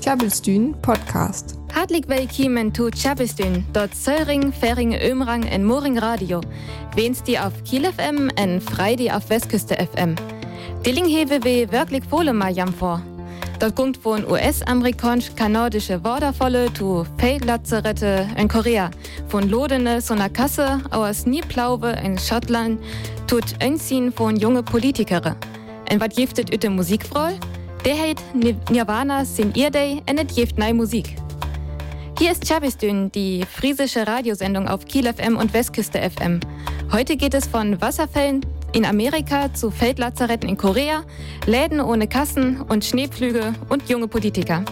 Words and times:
Tjabelstün 0.00 0.76
Podcast. 0.82 1.54
Hartelijk 1.74 2.08
willkommen 2.08 2.72
zu 2.74 2.90
Tjabelstün, 2.90 3.64
dort 3.74 3.94
Söring, 3.94 4.52
Fering, 4.52 4.94
Ömrang 4.94 5.44
en 5.44 5.64
Moring 5.64 5.98
Radio. 5.98 6.40
Wenst 6.94 7.26
die 7.26 7.40
auf 7.40 7.52
Kiel 7.64 7.84
FM 7.84 8.30
en 8.36 8.60
Freidi 8.60 9.10
auf 9.10 9.30
Westküste 9.30 9.74
FM. 9.74 10.14
Dilling 10.84 11.06
hewe 11.08 11.44
we 11.44 11.72
wirklich 11.72 12.04
volle 12.04 12.32
mal 12.32 12.52
jam 12.52 12.72
vor. 12.72 13.02
Dort 13.58 13.74
kommt 13.74 13.96
von 13.96 14.24
US-amerikanisch-kanadische 14.24 16.04
Wordervolle 16.04 16.72
zu 16.72 17.04
Feldlazarette 17.18 18.28
in 18.36 18.48
Korea, 18.48 18.90
von 19.28 19.50
Lodene 19.50 20.00
Kasse 20.32 20.80
aus 20.90 21.26
Nieplauwe 21.26 21.96
in 22.04 22.16
Schottland 22.16 22.78
tut 23.26 23.56
einziehen 23.60 24.12
von 24.12 24.36
junge 24.36 24.62
Politikere. 24.62 25.34
Und 25.90 26.00
was 26.00 26.14
giftet 26.14 26.54
üte 26.54 26.70
Musikfrau? 26.70 27.30
Der 27.86 27.96
hat 27.96 28.20
Nirvana 28.68 29.24
sin 29.24 29.54
Earday 29.54 30.02
und 30.10 30.18
et 30.18 30.34
gift 30.34 30.58
nei 30.58 30.72
Musik. 30.72 31.14
Hier 32.18 32.32
ist 32.32 32.44
Chabistün, 32.44 33.12
die 33.12 33.44
friesische 33.48 34.04
Radiosendung 34.04 34.66
auf 34.66 34.84
Kiel 34.86 35.06
FM 35.06 35.36
und 35.36 35.54
Westküste 35.54 36.00
FM. 36.00 36.40
Heute 36.90 37.16
geht 37.16 37.32
es 37.32 37.46
von 37.46 37.80
Wasserfällen 37.80 38.44
in 38.72 38.84
Amerika 38.84 39.54
zu 39.54 39.70
Feldlazaretten 39.70 40.48
in 40.48 40.56
Korea, 40.56 41.04
Läden 41.46 41.80
ohne 41.80 42.08
Kassen 42.08 42.60
und 42.62 42.84
Schneepflüge 42.84 43.54
und 43.68 43.88
junge 43.88 44.08
Politiker. 44.08 44.64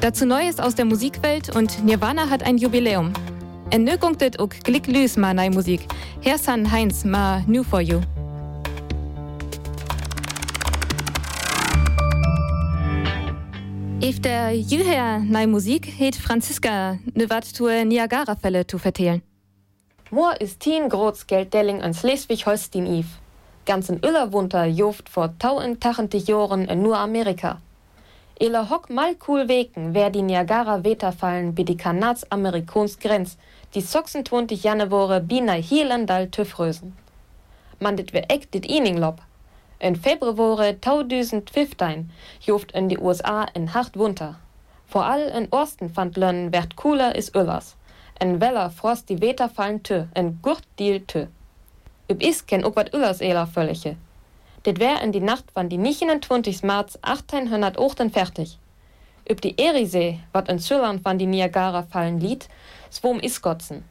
Dazu 0.00 0.26
Neues 0.26 0.58
aus 0.58 0.74
der 0.74 0.86
Musikwelt 0.86 1.54
und 1.54 1.84
Nirvana 1.84 2.28
hat 2.28 2.42
ein 2.42 2.58
Jubiläum. 2.58 3.12
En 3.70 3.84
nu 3.84 3.96
gongt 3.96 4.40
ook 4.40 4.54
glik 4.64 4.86
lys 4.86 5.16
ma 5.16 5.32
nei 5.32 5.50
Musik. 5.50 5.86
Herr 6.20 6.38
San 6.38 6.68
Heinz 6.72 7.04
ma 7.04 7.44
New 7.46 7.62
for 7.62 7.80
You. 7.80 8.00
If 14.04 14.20
der 14.20 14.52
jüher 14.52 15.18
nei 15.18 15.46
Musik 15.46 15.86
het 15.86 16.16
Franziska 16.16 16.98
ne 17.14 17.30
wat 17.30 17.44
zu 17.46 17.64
Niagara-Fälle 17.64 18.66
zu 18.66 18.78
vertellen. 18.78 19.22
Moor 20.10 20.38
ist 20.42 20.60
tien 20.60 20.90
groß 20.90 21.26
Gelddelling 21.26 21.80
an 21.80 21.94
Schleswig-Holstein 21.94 22.84
Eve. 22.86 23.08
Ganz 23.64 23.88
in 23.88 24.04
Öllerwunter 24.04 24.66
joft 24.66 25.08
vor 25.08 25.38
tauen 25.38 25.80
tachente 25.80 26.18
Joren 26.18 26.68
in 26.68 26.82
nur 26.82 26.98
Amerika. 26.98 27.62
Ela 28.38 28.68
hock 28.68 28.90
mal 28.90 29.16
cool 29.26 29.48
weken, 29.48 29.94
wer 29.94 30.10
die 30.10 30.20
Niagara 30.20 30.84
Weterfallen 30.84 31.54
bi 31.54 31.64
die 31.64 31.78
Kanads-Amerikons 31.78 32.98
Grenz, 32.98 33.38
die 33.74 33.80
26 33.80 34.64
Januare 34.64 35.22
binai 35.22 35.62
Hielendal 35.62 36.28
tüfrösen. 36.28 36.92
Man 37.80 37.96
dit 37.96 38.12
wir 38.12 38.24
eck 38.28 38.50
dit 38.52 38.66
Ininglob. 38.66 39.22
In 39.84 39.96
Februar 39.96 40.80
2015 40.80 42.10
joft 42.40 42.72
in 42.72 42.88
die 42.88 42.98
USA 42.98 43.46
in 43.52 43.74
hart 43.74 43.98
Wunter. 43.98 44.36
Vor 44.86 45.04
all 45.04 45.28
in 45.28 45.46
Osten 45.52 45.90
fand 45.90 46.16
lön 46.16 46.52
werd 46.52 46.74
cooler 46.74 47.14
is 47.14 47.34
Öllers. 47.34 47.76
En 48.18 48.40
weller 48.40 48.70
frost 48.70 49.10
die 49.10 49.20
Weterfallen 49.20 49.82
tö, 49.82 50.06
en 50.14 50.38
gurt 50.42 50.64
deal 50.78 51.00
tö. 51.06 51.26
Üb 52.08 52.22
is 52.22 52.44
ken 52.46 52.64
ook 52.64 52.76
wat 52.76 52.94
Öllers 52.94 53.20
eler 53.20 53.46
völlige. 53.46 53.96
Dit 54.62 54.78
wär 54.78 55.02
in 55.02 55.12
die 55.12 55.20
Nacht 55.20 55.50
van 55.52 55.68
die 55.68 55.78
29. 55.78 56.62
März 56.62 56.96
1808 57.02 58.10
fertig. 58.10 58.56
Üb 59.28 59.42
die 59.42 59.54
Erisee, 59.58 60.20
wat 60.32 60.48
in 60.48 60.58
Züllern 60.58 61.00
van 61.02 61.18
die 61.18 61.26
Niagara-Fallen 61.26 62.20
lied, 62.20 62.48
swom 62.90 63.20
Iskotzen. 63.20 63.84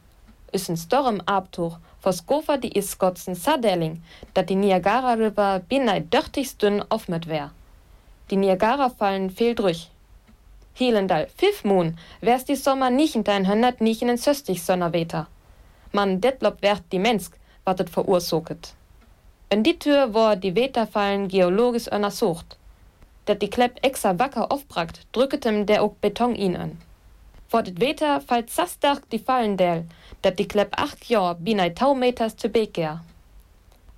Is 0.50 0.68
ein 0.68 0.76
Storm 0.76 1.20
Abtuch, 1.24 1.78
verskofer 2.04 2.58
die 2.58 2.76
Iskotzen 2.76 3.34
Sadelling, 3.34 4.02
dat 4.34 4.50
die 4.50 4.56
Niagara 4.56 5.14
River 5.14 5.60
binnei 5.70 6.00
dörtig 6.00 6.58
dünn 6.58 6.84
aufmet 6.90 7.26
wär. 7.26 7.50
Die 8.30 8.36
Niagara-Fallen 8.36 9.30
fehlt 9.30 9.58
durch. 9.58 9.90
Hielendal 10.74 11.28
fünf 11.34 11.64
Moon 11.64 11.96
wär's 12.20 12.44
die 12.44 12.56
Sommer 12.56 12.90
nicht 12.90 13.14
in 13.14 13.24
dein 13.24 13.48
hundert 13.48 13.80
nicht 13.80 14.02
in 14.02 14.08
den 14.08 14.18
söstlich 14.18 14.62
Sonnerweter. 14.62 15.28
Man 15.92 16.20
detlop 16.20 16.60
wert 16.60 16.82
die 16.92 16.98
Mensk, 16.98 17.38
wat 17.64 17.80
et 17.80 17.88
verursoket. 17.88 18.74
In 19.48 19.62
die 19.62 19.78
Tür 19.78 20.12
war 20.12 20.36
die 20.36 20.54
Weterfallen 20.54 21.28
geologisch 21.28 21.88
untersucht. 21.88 22.58
Dat 23.24 23.40
die 23.40 23.48
Klepp 23.48 23.78
extra 23.82 24.18
wacker 24.18 24.52
aufbragt, 24.52 25.06
drücketem 25.12 25.64
der 25.64 25.82
ook 25.82 26.00
Beton 26.02 26.34
ihn 26.34 26.56
an. 26.56 26.78
Vor 27.48 27.62
det 27.62 27.80
Weter 27.80 28.20
fallt 28.20 28.50
so 28.50 28.66
stark 28.66 29.08
die 29.10 29.18
Fallen 29.18 29.56
del, 29.56 29.84
dat 30.22 30.38
die 30.38 30.48
Klepp 30.48 30.78
acht 30.78 31.04
Jahr 31.08 31.34
binei 31.34 31.70
tau 31.70 31.94
Meters 31.94 32.36
zu 32.36 32.48
Beker. 32.48 33.04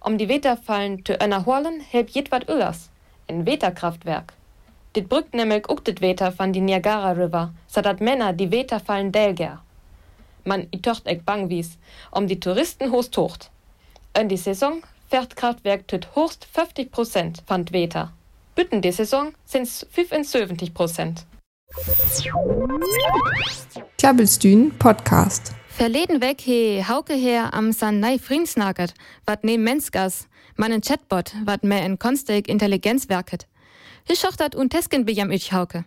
Um 0.00 0.18
die 0.18 0.28
Weterfallen 0.28 1.04
zu 1.04 1.18
erholen, 1.18 1.80
help 1.80 2.10
jedwat 2.10 2.48
Öllers, 2.48 2.90
ein 3.28 3.46
Weterkraftwerk. 3.46 4.32
Dit 4.94 5.08
brückt 5.08 5.34
nämlich 5.34 5.68
ook 5.68 5.84
dit 5.84 6.00
Weter 6.00 6.32
van 6.38 6.52
die 6.52 6.60
Niagara 6.60 7.12
River, 7.12 7.52
so 7.66 7.80
dat 7.80 8.00
Männer 8.00 8.32
die 8.32 8.50
Weterfallen 8.50 9.12
delger. 9.12 9.62
Man 10.44 10.68
i 10.72 10.80
tocht 10.80 11.06
ek 11.06 11.24
bang 11.24 11.48
wies, 11.50 11.76
um 12.12 12.28
die 12.28 12.38
Touristen 12.40 12.92
host 12.92 13.12
tocht. 13.12 13.50
In 14.18 14.28
die 14.28 14.36
Saison 14.36 14.82
fährt 15.08 15.36
Kraftwerk 15.36 15.88
tut 15.88 16.14
hochst 16.14 16.44
50 16.44 16.90
Prozent 16.90 17.42
van 17.46 17.70
Weter. 17.72 18.12
Bütten 18.54 18.80
die 18.80 18.92
Saison 18.92 19.34
sind's 19.44 19.86
75 19.90 20.72
Prozent. 20.72 21.26
Tjabelstün 23.98 24.70
Podcast. 24.78 25.52
Verleden 25.68 26.20
weg 26.20 26.40
he 26.40 26.84
Hauke 26.88 27.14
her 27.14 27.54
am 27.54 27.72
San 27.72 28.00
Nei 28.00 28.18
Frinsnagert, 28.18 28.94
wat 29.26 29.44
nehm 29.44 29.62
Mensgas, 29.62 30.28
man 30.56 30.72
ein 30.72 30.80
Chatbot, 30.80 31.34
wat 31.44 31.64
mehr 31.64 31.84
in 31.84 31.98
konstig 31.98 32.48
Intelligenz 32.48 33.08
werket. 33.08 33.46
Hi 34.08 34.16
schochtert 34.16 34.54
und 34.54 34.70
tesken 34.70 35.04
bijam 35.04 35.30
ich 35.30 35.52
Hauke. 35.52 35.84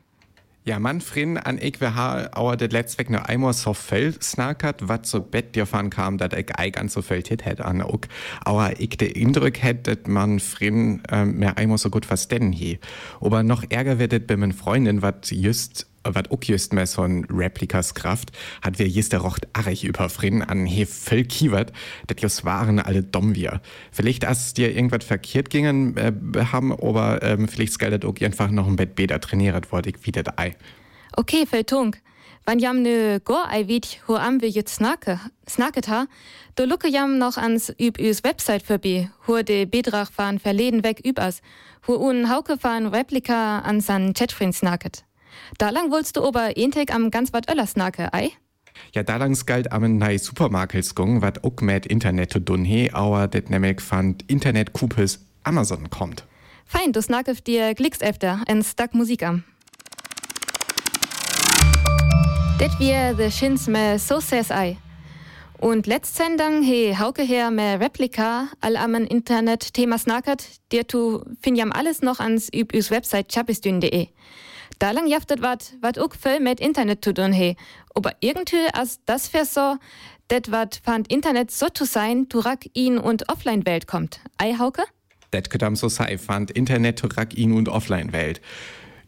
Ja, 0.70 0.78
man 0.78 1.02
frin 1.02 1.40
an 1.40 1.58
ich 1.60 1.82
wir 1.82 1.96
ha 1.96 2.30
auer 2.36 2.56
det 2.56 2.72
letztweg 2.72 3.10
noch 3.10 3.24
einmal 3.24 3.54
so 3.54 3.74
viel 3.74 4.14
snackert, 4.22 4.88
wat 4.88 5.08
so 5.08 5.20
bett 5.20 5.56
dir 5.56 5.66
fahren 5.66 5.90
kam, 5.90 6.20
dat 6.20 6.36
ich 6.38 6.60
ei 6.60 6.70
ganz 6.70 6.94
so 6.94 7.02
viel 7.02 7.24
tit 7.24 7.44
hätt 7.44 7.60
an 7.60 7.82
ook. 7.82 8.08
Aber 8.46 8.80
ich 8.80 8.90
de 8.90 9.20
Eindruck 9.20 9.64
hätt, 9.64 9.88
dat 9.88 10.08
man 10.08 10.40
frin 10.40 11.02
ähm, 11.12 11.40
mehr 11.40 11.58
einmal 11.58 11.80
so 11.80 11.90
gut 11.90 12.06
verstehen 12.06 12.54
hi. 12.54 12.78
Aber 13.20 13.42
noch 13.42 13.64
ärger 13.68 13.98
werdet 13.98 14.28
bei 14.28 14.38
men 14.38 14.54
Freundin, 14.54 15.02
wat 15.02 15.32
just 15.32 15.89
wat 16.04 16.32
ook 16.32 16.44
just 16.44 16.74
mehr 16.74 16.88
so 16.88 17.02
ein 17.02 17.26
Replikas 17.30 17.94
Kraft, 17.94 18.32
hat 18.62 18.80
wir 18.80 18.88
just 18.88 19.12
der 19.14 19.20
Rocht 19.20 19.48
arrig 19.54 19.84
überfrin 19.84 20.42
an 20.42 20.66
he 20.66 20.86
voll 20.86 21.24
kiewert, 21.24 21.72
dat 22.08 22.22
just 22.22 22.46
waren 22.46 22.80
alle 22.80 23.04
dumm 23.04 23.36
wir. 23.36 23.62
Vielleicht 23.92 24.26
as 24.26 24.54
dir 24.54 24.76
irgendwas 24.76 25.04
verkehrt 25.04 25.50
gingen 25.50 25.98
äh, 25.98 26.12
haben, 26.52 26.72
aber 26.72 27.22
ähm, 27.24 27.48
vielleicht 27.48 27.82
dat 27.82 28.06
ook 28.06 28.22
einfach 28.22 28.52
noch 28.52 28.68
ein 28.68 28.76
Bett 28.76 28.96
besser 28.96 29.20
trainiert 29.20 29.72
wurde, 29.72 29.94
wie 30.02 30.12
dat 30.12 30.40
ei. 30.40 30.56
Okay, 31.16 31.46
Feltung. 31.46 31.96
Wann 32.46 32.60
jam 32.60 32.82
ne 32.82 33.20
go 33.24 33.36
ei 33.48 33.68
wit, 33.68 34.00
ho 34.08 34.16
am 34.16 34.42
wir 34.42 34.50
jetzt 34.50 34.76
snacke, 34.76 35.20
snacket 35.48 35.88
ha, 35.88 36.08
do 36.56 36.66
lucke 36.66 36.88
jam 36.88 37.18
noch 37.20 37.38
ans 37.38 37.70
üb 37.80 38.00
üs 38.00 38.24
Website 38.24 38.64
verbi, 38.64 39.10
ho 39.28 39.44
de 39.44 39.66
Bedrach 39.66 40.12
fahren 40.12 40.40
verleden 40.40 40.84
weg 40.84 41.00
übers, 41.06 41.42
ho 41.86 41.94
un 41.94 42.30
Hauke 42.30 42.58
fahren 42.58 42.88
Replika 42.88 43.60
an 43.60 43.82
san 43.82 44.14
Chatfrin 44.14 44.54
snacket. 44.54 45.04
Da 45.58 45.70
lang 45.70 45.92
wolltest 45.92 46.18
du 46.18 46.24
aber 46.24 46.58
Intake 46.58 46.94
am 46.94 47.12
ganz 47.12 47.34
wat 47.34 47.50
öller 47.50 47.68
snacke, 47.68 48.14
ei? 48.14 48.32
Ja, 48.94 49.04
dalangs 49.04 49.46
galt 49.46 49.72
am 49.72 49.98
nei 49.98 50.18
Supermarkets 50.18 50.96
gung, 50.96 51.22
wat 51.22 51.44
ook 51.44 51.62
mit 51.62 51.86
Internet 51.86 52.32
zu 52.32 52.40
dun 52.40 52.66
he, 52.66 52.92
aber 52.92 53.28
det 53.28 53.50
nämlich 53.50 53.82
fand 53.82 54.24
Internet 54.28 54.74
Kupes 54.74 55.20
Amazon 55.44 55.90
kommt. 55.90 56.26
Fein, 56.66 56.94
du 56.94 57.02
snackest 57.02 57.48
dir 57.48 57.74
Glicks 57.74 58.02
öfter 58.02 58.44
en 58.48 58.64
stack 58.64 58.94
Musik 58.94 59.24
am. 59.24 59.44
Det 62.60 62.72
wir 62.80 63.16
the 63.16 63.32
Shins 63.32 63.68
me 63.68 63.98
so 63.98 64.20
says 64.20 64.50
I. 64.52 64.78
Und 65.58 65.88
letzt 65.88 66.16
Sendung 66.16 66.62
he 66.62 66.96
Hauke 66.98 67.24
her 67.24 67.52
me 67.52 67.80
Replika 67.80 68.50
all 68.62 68.78
am 68.78 68.96
Internet 68.96 69.74
Thema 69.74 69.98
snackert, 69.98 70.44
dir 70.72 70.88
tu 70.88 71.22
finjam 71.42 71.72
alles 71.72 72.02
noch 72.02 72.20
ans 72.20 72.50
üb 72.54 72.74
üs 72.74 72.92
Website 72.92 73.30
chapisdün.de. 73.30 74.10
Da 74.80 74.92
lang 74.92 75.08
jaftet 75.08 75.42
wat, 75.42 75.74
wat 75.82 76.00
ook 76.00 76.16
voll 76.16 76.40
mit 76.40 76.60
Internet 76.62 77.04
zu 77.04 77.14
tun 77.14 77.34
he. 77.34 77.56
Aber 77.94 78.12
irgendwie 78.22 78.70
as 78.74 79.00
das 79.06 79.28
für 79.28 79.44
so, 79.44 79.76
det 80.30 80.52
wat 80.52 80.80
fand 80.84 81.12
Internet 81.12 81.52
so 81.52 81.68
zu 81.68 81.84
sein, 81.84 82.30
turak 82.30 82.66
in 82.74 82.98
und 82.98 83.28
Offline-Welt 83.28 83.88
kommt. 83.88 84.22
Ei, 84.38 84.56
Hauke? 84.58 84.84
Det 85.32 85.50
könnte 85.50 85.66
am 85.66 85.76
so 85.76 85.90
sei, 85.90 86.18
fand 86.18 86.52
Internet 86.52 87.00
turak 87.00 87.34
in 87.38 87.52
und 87.52 87.68
Offline-Welt. 87.68 88.40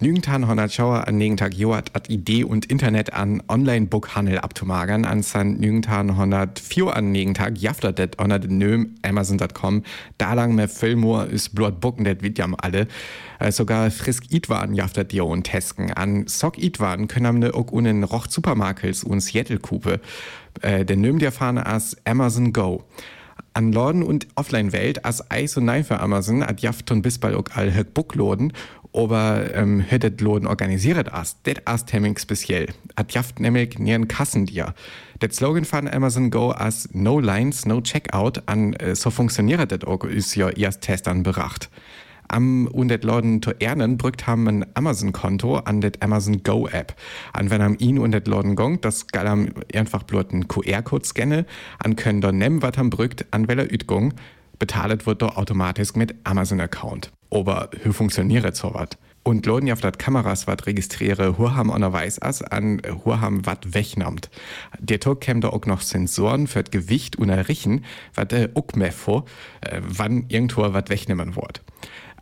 Nügentan 0.02 0.48
honat 0.48 0.74
Schauer 0.74 1.08
an 1.08 1.20
Negentag 1.20 1.54
Joat 1.54 1.92
at 1.94 2.10
Idee 2.10 2.44
und 2.44 2.66
Internet 2.66 3.14
an 3.14 3.44
Online-Bookhandel 3.48 4.40
abzumagern, 4.40 5.06
an 5.06 5.22
san 5.22 5.60
Nügentan 5.60 6.18
honat 6.18 6.58
Fio 6.58 6.90
an 6.90 7.12
Negentag 7.12 7.60
jaftet 7.60 8.00
det 8.00 8.18
honat 8.20 8.50
nöm 8.50 8.96
Amazon.com, 9.04 9.84
da 10.18 10.34
lang 10.34 10.56
mehr 10.56 10.70
Filmor 10.70 11.28
ist 11.28 11.54
blot 11.54 11.80
Bucken 11.80 12.04
det 12.04 12.24
Vidjam 12.24 12.56
alle, 12.60 12.88
äh, 13.38 13.52
sogar 13.52 13.92
frisk 13.92 14.34
Itwan 14.34 14.74
jaftet 14.74 15.12
dir 15.12 15.26
und 15.26 15.44
Tesken, 15.44 15.94
an 15.94 16.26
Sock 16.26 16.58
Itwan 16.58 17.08
können 17.08 17.28
amne 17.28 17.54
ook 17.54 17.72
unen 17.72 18.04
Roch 18.04 18.26
Supermarkels 18.28 19.04
und 19.04 19.20
Seattle-Kupe, 19.20 20.00
äh, 20.62 20.84
den 20.84 21.02
nöm 21.02 21.20
der 21.20 21.32
Fahne 21.32 21.68
as 21.68 21.96
Amazon 22.06 22.54
Go. 22.54 22.86
An 23.54 23.74
Lorden 23.74 24.02
und 24.02 24.28
Offline-Welt 24.36 25.04
as 25.04 25.30
Eis 25.30 25.58
und 25.58 25.66
Nein 25.66 25.84
für 25.84 26.00
Amazon 26.00 26.42
at 26.42 26.62
Jafton 26.62 27.02
bis 27.02 27.18
bald 27.18 27.36
auch 27.36 27.44
all 27.54 27.76
Höck 27.76 27.94
Bookloden 27.94 28.54
aber 28.94 29.54
ähm, 29.54 29.82
hüttet 29.90 30.22
Loden 30.22 30.48
organisiert 30.48 31.14
as, 31.14 31.42
det 31.44 31.68
as 31.68 31.86
temming 31.86 32.18
speziell. 32.18 32.68
At 32.96 33.14
jaft 33.14 33.40
nämlich 33.40 33.80
nieren 33.80 34.08
Kassen 34.08 34.46
dir. 34.46 34.74
Der 35.22 35.32
Slogan 35.32 35.66
von 35.66 35.88
Amazon 35.88 36.32
Go 36.32 36.52
as 36.52 36.90
No 36.94 37.20
Lines, 37.20 37.66
No 37.66 37.82
Checkout 37.82 38.44
an, 38.48 38.74
äh, 38.74 38.96
so 38.96 39.10
funktioniert 39.10 39.72
das 39.72 39.84
auch, 39.84 40.04
ist 40.04 40.36
ja 40.36 40.50
erst 40.50 40.82
Test 40.82 41.08
anbracht. 41.08 41.70
Am 42.28 42.68
und 42.68 42.88
det 42.88 43.04
Lorden 43.04 43.42
zu 43.42 43.52
ernen 43.60 43.98
brückt 43.98 44.26
haben 44.26 44.48
ein 44.48 44.66
Amazon-Konto 44.74 45.58
an 45.58 45.82
det 45.82 46.02
Amazon 46.02 46.44
Go-App. 46.44 46.96
An 47.34 47.50
wenn 47.50 47.62
am 47.62 47.76
ihn 47.78 48.00
und 48.00 48.12
det 48.12 48.28
Lorden 48.28 48.56
gongt, 48.56 48.86
das 48.86 49.08
geil 49.08 49.28
am 49.28 49.50
einfach 49.76 50.04
bloß 50.04 50.28
einen 50.32 50.48
QR-Code 50.48 51.06
scanne, 51.06 51.46
an 51.80 51.98
können 51.98 52.22
da 52.22 52.32
nehmen, 52.32 52.62
was 52.62 52.78
am 52.78 52.90
brückt, 52.90 53.26
an 53.32 53.50
welcher 53.50 53.70
Üdgung, 53.70 54.14
betalet 54.62 55.08
wird 55.08 55.24
da 55.24 55.30
automatisch 55.30 55.96
mit 55.96 56.14
Amazon-Account. 56.24 57.12
Aber 57.32 57.72
wie 57.84 57.92
funktioniert 57.92 58.56
so 58.56 58.76
was? 58.76 58.90
Und 59.24 59.48
Loden 59.48 59.66
ja 59.66 59.74
auf 59.74 59.82
dat 59.82 59.98
Kameras 59.98 60.46
wat 60.46 60.68
registriere, 60.68 61.40
Hurham 61.40 61.72
on 61.72 61.82
der 61.82 61.94
Weiß 61.94 62.22
as 62.22 62.44
an 62.44 62.80
Hurham 63.04 63.44
wat 63.46 63.74
wegnimmt. 63.74 64.30
Der 64.80 65.00
Tag 65.00 65.22
käm 65.22 65.42
da 65.42 65.50
auch 65.50 65.66
noch 65.66 65.82
Sensoren 65.82 66.46
für 66.46 66.62
das 66.62 66.72
Gewicht 66.72 67.16
und 67.16 67.30
errichten, 67.30 67.84
wat 68.14 68.32
der 68.32 68.52
auch 68.54 68.76
mehr 68.76 68.92
vor, 68.92 69.26
äh, 69.62 69.82
wann 69.84 70.26
irgendwo 70.28 70.62
wat 70.74 70.90
wegnehmen 70.92 71.36
wird 71.36 71.62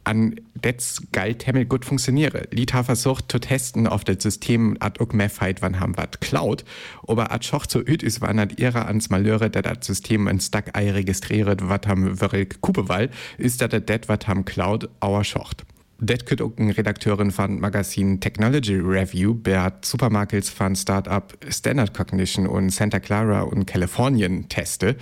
an 0.09 0.35
das 0.56 1.03
galt 1.11 1.45
Hemmel 1.45 1.65
gut 1.65 1.85
funktioniere. 1.85 2.47
Lita 2.50 2.81
versucht 2.81 3.31
zu 3.31 3.39
testen 3.39 3.85
auf 3.85 4.03
das 4.03 4.23
System 4.23 4.75
ad 4.79 5.00
hoc 5.00 5.13
meffheit 5.13 5.61
wann 5.61 5.79
haben 5.79 5.95
wat 5.97 6.19
Cloud, 6.19 6.65
aber 7.07 7.31
ad 7.31 7.45
schoch 7.45 7.67
zu 7.67 7.79
üt 7.79 8.01
ist 8.01 8.19
wann 8.19 8.39
hat 8.39 8.59
ihrer 8.59 8.88
ans 8.88 9.11
Malheure, 9.11 9.51
der 9.51 9.61
das 9.61 9.85
System 9.85 10.27
in 10.27 10.39
Stack 10.39 10.75
ei 10.75 10.91
registriert, 10.91 11.69
wat 11.69 11.88
haben 11.88 12.19
wirklich 12.19 12.59
Kupewall, 12.59 13.11
ist 13.38 13.61
dat 13.61 13.71
det 13.71 14.09
wat 14.09 14.27
haben 14.27 14.45
Cloud 14.45 14.89
auer 15.00 15.23
schocht. 15.23 15.63
Det 16.01 16.25
könnt 16.25 16.42
auch 16.42 16.54
ein 16.57 16.69
Redakteurin 16.69 17.30
von 17.30 17.60
Magazin 17.60 18.22
Technology 18.22 18.75
Review, 18.75 19.34
Beat 19.34 19.84
Supermarkets 19.84 20.50
von 20.50 20.74
Startup 20.74 21.38
Standard 21.50 21.94
Cognition 21.94 22.48
und 22.48 22.69
Santa 22.69 23.01
Clara 23.01 23.42
und 23.42 23.66
Kalifornien 23.66 24.48
teste, 24.48 24.96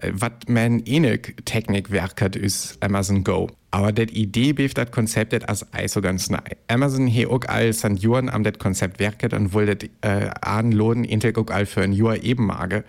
äh, 0.00 0.10
wat 0.12 0.48
man 0.48 0.80
enig 0.80 1.36
Technik 1.44 1.92
werkert 1.92 2.34
ist 2.34 2.82
Amazon 2.82 3.22
Go. 3.22 3.48
Aber 3.70 3.92
det 3.92 4.10
Idee 4.10 4.52
beef 4.52 4.74
dat 4.74 4.90
Konzept 4.90 5.32
det 5.32 5.48
as 5.48 5.64
ei 5.72 5.86
so 5.86 6.00
ganz 6.00 6.28
nei. 6.28 6.56
Amazon 6.66 7.06
he 7.06 7.28
ook 7.28 7.48
all 7.48 7.72
san 7.72 7.96
Juren 7.96 8.28
am 8.28 8.42
det 8.42 8.58
Konzept 8.58 8.98
werket 8.98 9.32
und 9.32 9.54
wohl 9.54 9.66
det 9.66 9.88
äh, 10.00 10.30
anlohnen 10.40 11.04
intel 11.04 11.36
ook 11.36 11.52
all 11.52 11.64
für 11.64 11.82
ein 11.82 11.92
Jahr 11.92 12.16
ebenmage. 12.24 12.82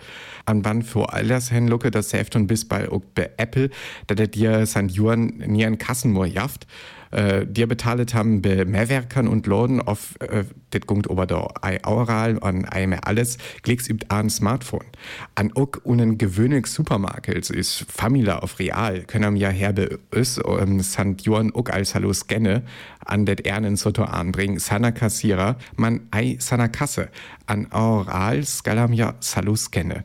An 0.46 0.64
wann 0.64 0.82
für 0.82 1.12
all 1.12 1.28
das 1.28 1.50
hin 1.50 1.68
lucke 1.68 1.92
das 1.92 2.10
selbst 2.10 2.34
und 2.34 2.48
bis 2.48 2.64
bei 2.64 2.90
ook 2.90 3.14
bei 3.14 3.30
Apple, 3.36 3.70
dat 4.08 4.18
det 4.18 4.34
dir 4.34 4.66
san 4.66 4.88
Juren 4.88 5.36
nie 5.46 5.64
an 5.64 5.78
Kassenmoor 5.78 6.26
jaft 6.26 6.66
äh, 7.12 7.46
dir 7.46 7.66
betalet 7.66 8.14
haben 8.14 8.42
bei 8.42 8.64
Mehrwerkern 8.64 9.28
und 9.28 9.46
Laden 9.46 9.80
auf 9.80 10.14
äh, 10.20 10.44
das 10.70 10.82
gungt 10.82 11.08
ober 11.08 11.26
da 11.26 11.48
ei 11.60 11.82
Aural 11.84 12.38
an 12.42 12.64
ei 12.64 12.86
mehr 12.86 13.06
alles 13.06 13.38
klicks 13.62 13.88
übt 13.88 14.06
an 14.08 14.30
Smartphone. 14.30 14.86
An 15.34 15.52
ook 15.54 15.80
unen 15.84 16.18
gewöhnlich 16.18 16.66
Supermarkets 16.66 17.50
ist 17.50 17.84
Familie 17.88 18.42
auf 18.42 18.58
Real 18.58 19.02
können 19.02 19.36
ja 19.36 19.48
herbe 19.48 19.98
ös 20.14 20.40
ähm, 20.44 20.80
Sant 20.80 21.22
Johann 21.22 21.52
ook 21.52 21.70
als 21.70 21.94
Hallo 21.94 22.12
scanne 22.12 22.62
an 23.04 23.26
det 23.26 23.46
Ernen 23.46 23.76
Soto 23.76 24.04
anbringen 24.04 24.58
Sana 24.58 24.90
Kassierer 24.90 25.56
man 25.76 26.00
ei 26.10 26.36
Sana 26.40 26.68
Kasse 26.68 27.08
an 27.46 27.70
Aural 27.70 28.44
skalam 28.44 28.92
ja 28.92 29.14
Salu 29.20 29.56
scanne. 29.56 30.04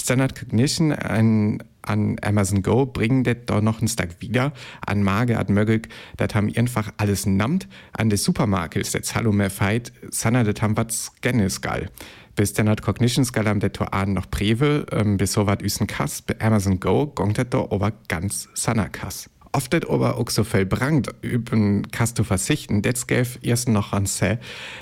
Standard 0.00 0.34
Cognition 0.34 0.92
ein 0.92 1.62
an 1.82 2.16
Amazon 2.22 2.62
Go 2.62 2.86
bringen 2.86 3.24
det 3.24 3.50
da 3.50 3.60
noch 3.60 3.80
ein 3.80 3.88
Stack 3.88 4.20
wieder 4.20 4.52
an 4.86 5.02
Mage 5.02 5.38
at 5.38 5.50
möglich. 5.50 5.88
Dat 6.16 6.34
haben 6.34 6.52
einfach 6.54 6.92
alles 6.96 7.26
nammt 7.26 7.68
an 7.92 8.08
de 8.08 8.18
Supermarkets. 8.18 8.92
Det 8.92 9.14
hallo 9.14 9.32
mehr 9.32 9.50
feit 9.50 9.92
sanna 10.10 10.44
det 10.44 10.62
haben 10.62 10.76
wat 10.76 10.92
Scannesgal 10.92 11.88
bis 12.34 12.50
Standard 12.50 12.82
Cognition 12.82 13.24
Skal 13.24 13.46
am 13.46 13.60
det 13.60 13.80
an 13.80 14.14
noch 14.14 14.30
Prewe 14.30 14.86
ähm, 14.90 15.16
bis 15.16 15.32
so 15.32 15.46
wat 15.46 15.62
üsen 15.62 15.86
Kass. 15.86 16.22
Bei 16.22 16.40
Amazon 16.40 16.80
Go 16.80 17.06
gongt 17.06 17.38
det 17.38 17.52
da 17.52 17.58
ober 17.58 17.92
ganz 18.08 18.48
sanna 18.54 18.88
Kass 18.88 19.31
Oft 19.54 19.74
det 19.74 19.88
aber 19.88 20.16
auch 20.16 20.30
so 20.30 20.44
viel 20.44 20.64
brangt, 20.64 21.14
üben 21.20 21.90
kannst 21.90 22.18
du 22.18 22.24
verzichten, 22.24 22.80
das 22.80 23.06
gäf 23.06 23.38
erst 23.42 23.68
noch 23.68 23.92
an 23.92 24.06
se, 24.06 24.38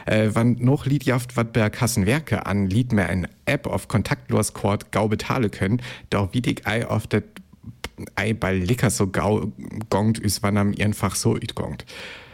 äh, 0.07 0.31
wann 0.33 0.59
noch 0.61 0.87
Liedjaft 0.87 1.37
wat 1.37 1.53
bei 1.53 1.69
Kassenwerke 1.71 2.47
an 2.47 2.69
Lied 2.69 2.93
mehr 2.93 3.09
ein 3.09 3.27
App 3.47 3.67
auf 3.67 3.89
kontaktlos 3.89 4.55
Quad 4.55 4.93
gau 4.93 5.09
betale 5.09 5.51
können, 5.51 5.83
da 6.09 6.29
wie 6.33 6.43
ich 6.47 6.69
ei 6.69 6.87
auf 6.87 7.09
det 7.09 7.25
ei 8.15 8.33
bei 8.33 8.55
Licker 8.55 8.91
so 8.91 9.09
gau 9.09 9.53
gongt 9.91 10.21
is 10.21 10.41
wann 10.45 10.57
am 10.57 10.73
einfach 10.81 11.17
so 11.17 11.35
üt 11.35 11.57
gongt. 11.57 11.85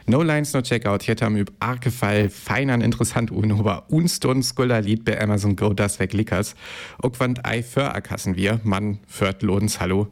No 0.08 0.22
Lines, 0.22 0.52
no 0.52 0.60
Checkout, 0.60 1.02
hier 1.02 1.16
haben 1.20 1.36
üb 1.36 1.50
arge 1.58 1.90
Fall. 1.90 2.28
Fein 2.28 2.70
an 2.70 2.80
interessant 2.82 3.32
un 3.32 3.50
über 3.50 3.84
unstund 3.88 4.44
Skulder 4.44 4.82
Lied 4.82 5.04
bei 5.06 5.20
Amazon 5.20 5.56
Go 5.56 5.72
das 5.72 5.98
weg 5.98 6.12
Lickers. 6.12 6.54
Ook 7.02 7.18
wann 7.18 7.38
ei 7.42 7.62
für 7.62 7.80
erkassen 7.80 8.36
wir, 8.36 8.60
Mann, 8.62 8.98
fört 9.08 9.42
lohns, 9.42 9.80
hallo 9.80 10.08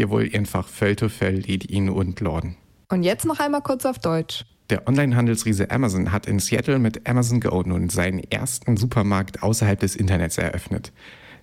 dir 0.00 0.10
wohl 0.10 0.28
einfach 0.32 0.66
Fell 0.66 0.96
to 0.96 1.08
Fell 1.08 1.34
lied 1.34 1.70
ihn 1.70 1.88
und 1.90 2.20
Lorden. 2.20 2.56
Und 2.88 3.02
jetzt 3.02 3.26
noch 3.26 3.38
einmal 3.38 3.60
kurz 3.60 3.84
auf 3.84 3.98
Deutsch. 3.98 4.46
Der 4.70 4.88
Online-Handelsriese 4.88 5.70
Amazon 5.70 6.12
hat 6.12 6.26
in 6.26 6.38
Seattle 6.38 6.78
mit 6.78 7.08
Amazon 7.08 7.40
Go 7.40 7.62
nun 7.62 7.88
seinen 7.88 8.20
ersten 8.30 8.76
Supermarkt 8.76 9.42
außerhalb 9.42 9.78
des 9.78 9.96
Internets 9.96 10.38
eröffnet. 10.38 10.92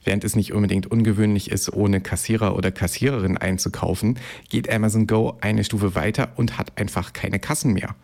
Während 0.04 0.24
es 0.24 0.36
nicht 0.36 0.54
unbedingt 0.54 0.88
ungewöhnlich 0.88 1.52
ist, 1.52 1.74
ohne 1.74 2.02
Kassierer 2.02 2.56
oder 2.56 2.72
Kassiererin 2.72 3.38
einzukaufen, 3.38 4.18
geht 4.50 4.72
Amazon 4.72 5.08
Go 5.08 5.38
eine 5.42 5.64
Stufe 5.64 5.96
weiter 5.96 6.30
und 6.36 6.58
hat 6.58 6.78
einfach 6.80 7.14
keine 7.14 7.40
Kassen 7.40 7.74
mehr. 7.74 7.96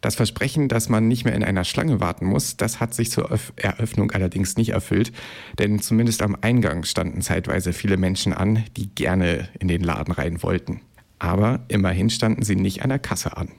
Das 0.00 0.14
Versprechen, 0.14 0.68
dass 0.68 0.88
man 0.88 1.08
nicht 1.08 1.24
mehr 1.24 1.34
in 1.34 1.42
einer 1.42 1.64
Schlange 1.64 2.00
warten 2.00 2.26
muss, 2.26 2.56
das 2.56 2.80
hat 2.80 2.94
sich 2.94 3.10
zur 3.10 3.30
Eröffnung 3.56 4.12
allerdings 4.12 4.56
nicht 4.56 4.70
erfüllt, 4.70 5.12
denn 5.58 5.80
zumindest 5.80 6.22
am 6.22 6.36
Eingang 6.40 6.84
standen 6.84 7.20
zeitweise 7.20 7.72
viele 7.72 7.96
Menschen 7.96 8.32
an, 8.32 8.64
die 8.76 8.94
gerne 8.94 9.48
in 9.58 9.68
den 9.68 9.82
Laden 9.82 10.12
rein 10.12 10.42
wollten. 10.42 10.80
Aber 11.18 11.60
immerhin 11.68 12.10
standen 12.10 12.42
sie 12.42 12.54
nicht 12.54 12.82
an 12.82 12.90
der 12.90 13.00
Kasse 13.00 13.36
an. 13.36 13.50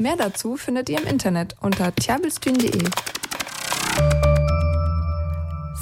Mehr 0.00 0.16
dazu 0.16 0.56
findet 0.56 0.88
ihr 0.88 1.00
im 1.00 1.06
Internet 1.06 1.54
unter 1.60 1.94
tiabelstün.de. 1.94 2.82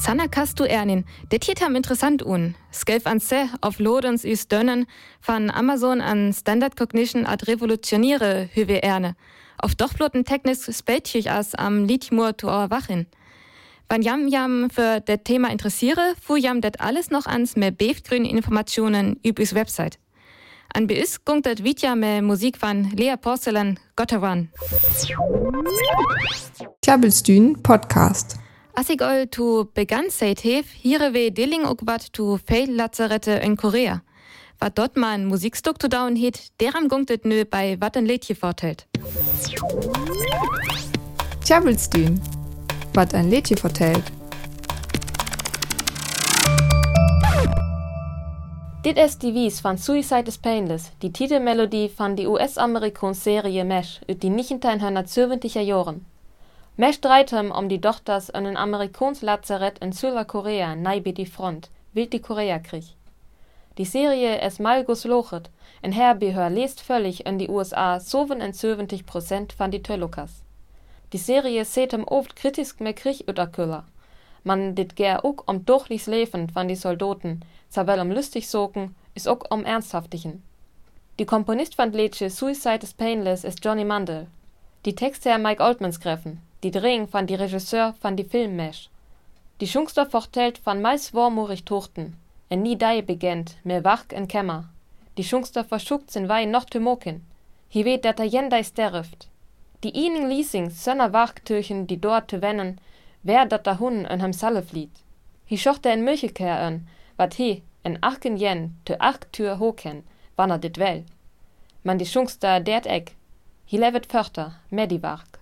Sanna 0.05 0.27
kastu 0.27 0.65
ernin, 0.65 1.05
det 1.31 1.45
hiet 1.45 1.61
ham 1.61 1.77
interessant 1.77 2.23
un. 2.23 2.57
Skelf 2.73 3.07
an 3.07 3.21
se 3.21 3.49
auf 3.61 3.79
Lodens 3.79 4.25
is 4.25 4.49
dönnen 4.49 4.87
van 5.21 5.49
Amazon 5.49 6.01
an 6.01 6.33
Standard 6.33 6.77
Cognition 6.77 7.25
ad 7.25 7.47
revolutioniere 7.47 8.49
hüwe 8.53 8.83
erne. 8.83 9.15
Auf 9.59 9.77
dochbloten 9.77 10.25
Technis 10.25 10.69
spältchich 10.77 11.31
as 11.31 11.55
am 11.55 11.85
Litmur 11.85 12.37
to 12.37 12.49
wachin. 12.49 13.07
Wann 13.89 14.03
jam 14.03 14.27
jam 14.27 14.71
für 14.71 15.01
det 15.01 15.25
Thema 15.25 15.53
interessiere, 15.53 16.15
fu 16.21 16.35
jam 16.35 16.61
det 16.61 16.81
alles 16.81 17.11
noch 17.11 17.27
ans 17.27 17.55
me 17.55 17.71
beefgrün 17.71 18.25
Informationen 18.25 19.21
übis 19.23 19.55
Website. 19.55 20.01
An 20.75 20.89
beis 20.89 21.25
gungt 21.25 21.47
dat 21.47 21.63
Vidja 21.63 21.95
me 21.95 22.23
Musik 22.23 22.61
van 22.61 22.91
Lea 22.97 23.17
Porcelain 23.17 23.79
Gotteran. 23.95 24.49
Klabbelstühn 26.83 27.63
Podcast. 27.63 28.42
Asigol 28.75 29.27
tu 29.29 29.69
hier 30.83 31.13
we 31.13 31.31
Dilling 31.31 31.67
ook 31.67 31.81
wat 31.85 32.13
tu 32.13 32.39
Fail-Lazarette 32.39 33.33
in 33.43 33.57
Korea. 33.57 34.03
Wat 34.59 34.77
dort 34.77 34.97
mal 34.97 35.13
ein 35.13 35.27
Musikstück 35.27 35.79
zu 35.79 35.89
down 35.89 36.17
hit, 36.17 36.53
deram 36.59 36.89
gungtet 36.89 37.25
nö 37.25 37.45
bei 37.45 37.77
wat 37.81 37.97
ein 37.97 38.07
Lädchen 38.07 38.35
vortelt. 38.35 38.87
Tjabelstühn. 41.45 42.19
Wat 42.95 43.13
ein 43.15 43.29
Lädchen 43.29 43.59
vortelt. 43.59 44.05
Dit 48.85 48.97
ist 48.97 49.23
die 49.23 49.35
Wies 49.35 49.61
von 49.61 49.77
Suicide 49.77 50.29
is 50.29 50.39
Painless, 50.39 50.93
die 51.03 51.13
Titelmelodie 51.13 51.91
von 51.91 52.17
die 52.17 52.27
US-Amerikans-Serie 52.27 53.65
Mesh, 53.65 54.01
die 54.09 54.31
nicht 54.31 54.51
in 54.51 54.63
einer 54.63 55.05
70er 55.05 55.61
Jahren. 55.61 56.07
Mesh 56.75 57.03
dreitem 57.03 57.51
um 57.51 57.69
die 57.69 57.83
Dochters 57.83 58.31
an 58.31 58.47
een 58.47 58.57
Amerikaanslazarett 58.57 59.79
in 59.81 59.93
Südkorea 59.93 60.75
neibe 60.75 61.13
die 61.13 61.27
Front, 61.27 61.69
wild 61.93 62.15
die 62.15 62.21
Koreakrieg. 62.21 62.95
Die 63.77 63.85
Serie 63.85 64.39
es 64.41 64.59
Malgus 64.59 65.05
lochet, 65.05 65.51
en 65.83 65.93
Herbehör 65.93 66.49
lest 66.49 66.81
völlig 66.81 67.27
in 67.27 67.39
die 67.39 67.51
USA 67.51 68.01
77 68.01 69.05
Prozent 69.05 69.53
van 69.53 69.71
die 69.71 69.83
Töllukas. 69.83 70.43
Die 71.13 71.19
Serie 71.19 71.67
setem 71.67 72.05
oft 72.05 72.37
kritisch 72.37 72.81
me 72.81 72.95
Krieg 72.95 73.29
uterküller. 73.29 73.85
Man 74.43 74.75
dit 74.75 74.97
ger 74.97 75.25
ook 75.25 75.45
um 75.51 75.67
durchlichs 75.67 76.07
Leben 76.07 76.49
van 76.55 76.69
die 76.69 76.77
Soldaten, 76.77 77.45
zawel 77.69 78.01
um 78.01 78.11
lustig 78.11 78.49
soken, 78.49 78.95
is 79.13 79.27
ook 79.27 79.53
um 79.53 79.65
ernsthaftigen. 79.65 80.43
Die 81.19 81.27
Komponist 81.27 81.75
van 81.75 81.93
Lädsche 81.93 82.31
Suicide 82.31 82.83
is 82.83 82.95
Painless 82.95 83.45
ist 83.45 83.63
Johnny 83.63 83.85
Mandel. 83.85 84.27
Die 84.87 84.95
Texte 84.95 85.37
Mike 85.37 85.63
Altmans 85.63 86.01
greffen, 86.01 86.41
die 86.63 86.71
Drehung 86.71 87.09
van 87.09 87.27
die 87.27 87.35
Regisseur 87.35 87.95
van 88.01 88.17
die 88.17 88.25
Filmmesch. 88.25 88.89
Die 89.61 89.67
Schungster 89.67 90.07
vertelt 90.07 90.59
van 90.59 90.81
meist 90.81 91.13
warmurig 91.13 91.65
tochten, 91.65 92.17
en 92.49 92.63
nie 92.63 92.77
dei 92.77 93.03
begent, 93.03 93.57
mehr 93.65 93.83
wach 93.85 94.05
en 94.09 94.29
Kämmer. 94.29 94.69
Die 95.17 95.25
Schungster 95.25 95.65
verschuckt 95.65 96.11
sin 96.11 96.29
wei 96.29 96.45
noch 96.45 96.65
te 96.65 96.81
moken. 96.81 97.27
Hi 97.69 97.85
weet 97.85 98.03
dat 98.03 98.21
er 98.21 98.27
jendai 98.27 98.63
sterft. 98.65 99.29
Die 99.83 99.93
ihnen 99.93 100.29
leasing 100.29 100.71
sönner 100.71 101.13
Wachkirchen 101.13 101.87
die 101.87 102.01
dort 102.01 102.29
te 102.29 102.41
wennen, 102.43 102.79
wer 103.23 103.47
dat 103.47 103.67
da 103.67 103.79
hun 103.79 104.07
an 104.07 104.21
hem 104.21 104.33
salle 104.33 104.63
flieht. 104.63 105.03
Hi 105.47 105.57
schochte 105.57 105.89
en 105.89 106.05
Milcheker 106.05 106.59
an, 106.59 106.87
wat 107.17 107.35
he 107.35 107.63
en 107.83 107.99
achten 108.01 108.37
jen 108.37 108.79
te 108.85 108.99
acht 109.01 109.33
Tür 109.33 109.59
hoken, 109.59 110.05
wann 110.37 110.51
er 110.51 110.59
dit 110.59 110.79
well. 110.79 111.05
Man 111.83 111.99
die 111.99 112.07
Schungster 112.07 112.61
dert 112.61 112.87
eck, 112.87 113.17
hi 113.67 113.79
levet 113.79 114.07
förter, 114.07 114.53
mediwark. 114.71 115.42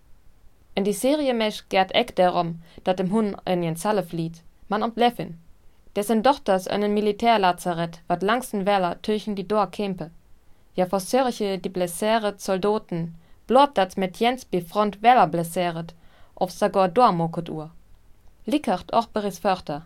In 0.75 0.85
die 0.85 0.93
Serie 0.93 1.35
mesch 1.35 1.65
gert 1.69 1.93
eck 1.93 2.15
darum, 2.17 2.63
dat 2.85 2.99
dem 2.99 3.11
Hun 3.11 3.37
en 3.45 3.63
jen 3.63 3.77
salle 3.77 4.03
flieht, 4.03 4.43
man 4.69 4.83
am 4.83 4.93
Bleffin. 4.93 5.39
Dessen 5.97 6.23
Dochters 6.23 6.69
an 6.69 6.83
en 6.83 6.95
Militärlazarett, 6.95 8.01
wat 8.07 8.23
langsten 8.23 8.67
Weller 8.67 9.03
tüchen 9.03 9.35
die 9.35 9.49
Dor 9.49 9.71
kempe. 9.71 10.11
Ja 10.77 10.87
vor 10.87 11.01
Sörche 11.01 11.59
die 11.59 11.69
blessere 11.69 12.35
Soldaten, 12.37 13.17
blot 13.47 13.75
dat 13.75 13.97
met 13.97 14.19
Jens 14.19 14.45
befront 14.45 15.03
Weller 15.03 15.27
blesseret, 15.27 15.95
of 16.35 16.51
sogar 16.51 16.89
dormoket 16.89 17.49
ur. 17.49 17.71
Lickert 18.45 18.93
och 18.93 19.09
beris 19.13 19.39
Förter. 19.39 19.83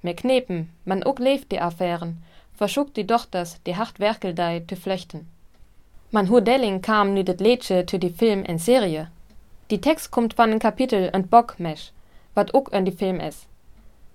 Me 0.00 0.14
knepen, 0.14 0.70
man 0.84 1.04
ook 1.04 1.18
leeft 1.18 1.50
die 1.50 1.60
Affären, 1.60 2.22
verschuckt 2.54 2.96
die 2.96 3.06
Dochters 3.06 3.56
die 3.62 3.74
hart 3.74 3.98
werkeldei 3.98 4.60
te 4.60 4.76
flechten. 4.76 5.28
Man 6.10 6.28
Hudelling 6.28 6.80
kam 6.80 7.12
nu 7.12 7.22
det 7.22 7.40
Lädsche 7.40 7.86
zu 7.86 7.98
die 7.98 8.10
Film 8.10 8.44
en 8.44 8.58
Serie. 8.58 9.10
Die 9.72 9.80
Text 9.80 10.10
kommt 10.10 10.34
van 10.34 10.50
en 10.52 10.58
Kapitel 10.58 11.08
en 11.12 11.28
Bock 11.28 11.54
mesch, 11.58 11.92
wat 12.34 12.52
ook 12.54 12.68
en 12.68 12.84
die 12.84 12.92
Film 12.92 13.20
is. 13.20 13.46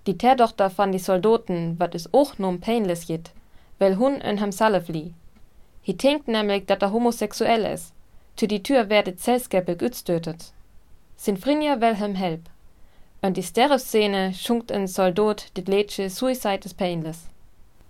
Die 0.03 0.15
Terdochter 0.15 0.69
van 0.69 0.91
die 0.91 0.99
Soldaten, 0.99 1.75
wat 1.79 1.95
is 1.95 2.07
och 2.11 2.37
nom 2.37 2.59
painless 2.59 3.07
jit, 3.07 3.31
wel 3.79 3.95
hun 3.97 4.21
en 4.21 4.37
hem 4.37 4.51
salle 4.51 4.81
flie. 4.81 5.13
Hi 5.81 5.95
denkt 5.95 6.27
nämlich, 6.27 6.65
dat 6.65 6.81
er 6.81 6.91
homosexuell 6.91 7.65
is. 7.65 7.91
Zu 8.35 8.45
die 8.47 8.61
Tür 8.61 8.89
werdet 8.89 9.19
selskapig 9.19 9.81
utstötet. 9.81 10.53
Sin 11.15 11.37
Frinja 11.37 11.81
wel 11.81 11.95
hem 11.95 12.13
help. 12.13 12.41
Und 13.21 13.35
die 13.37 13.43
Sterf-Szene 13.43 14.33
schunkt 14.35 14.69
en 14.69 14.87
Soldat 14.87 15.57
dit 15.57 15.67
Lädsche 15.67 16.11
Suicide 16.11 16.65
is 16.65 16.75
painless. 16.75 17.29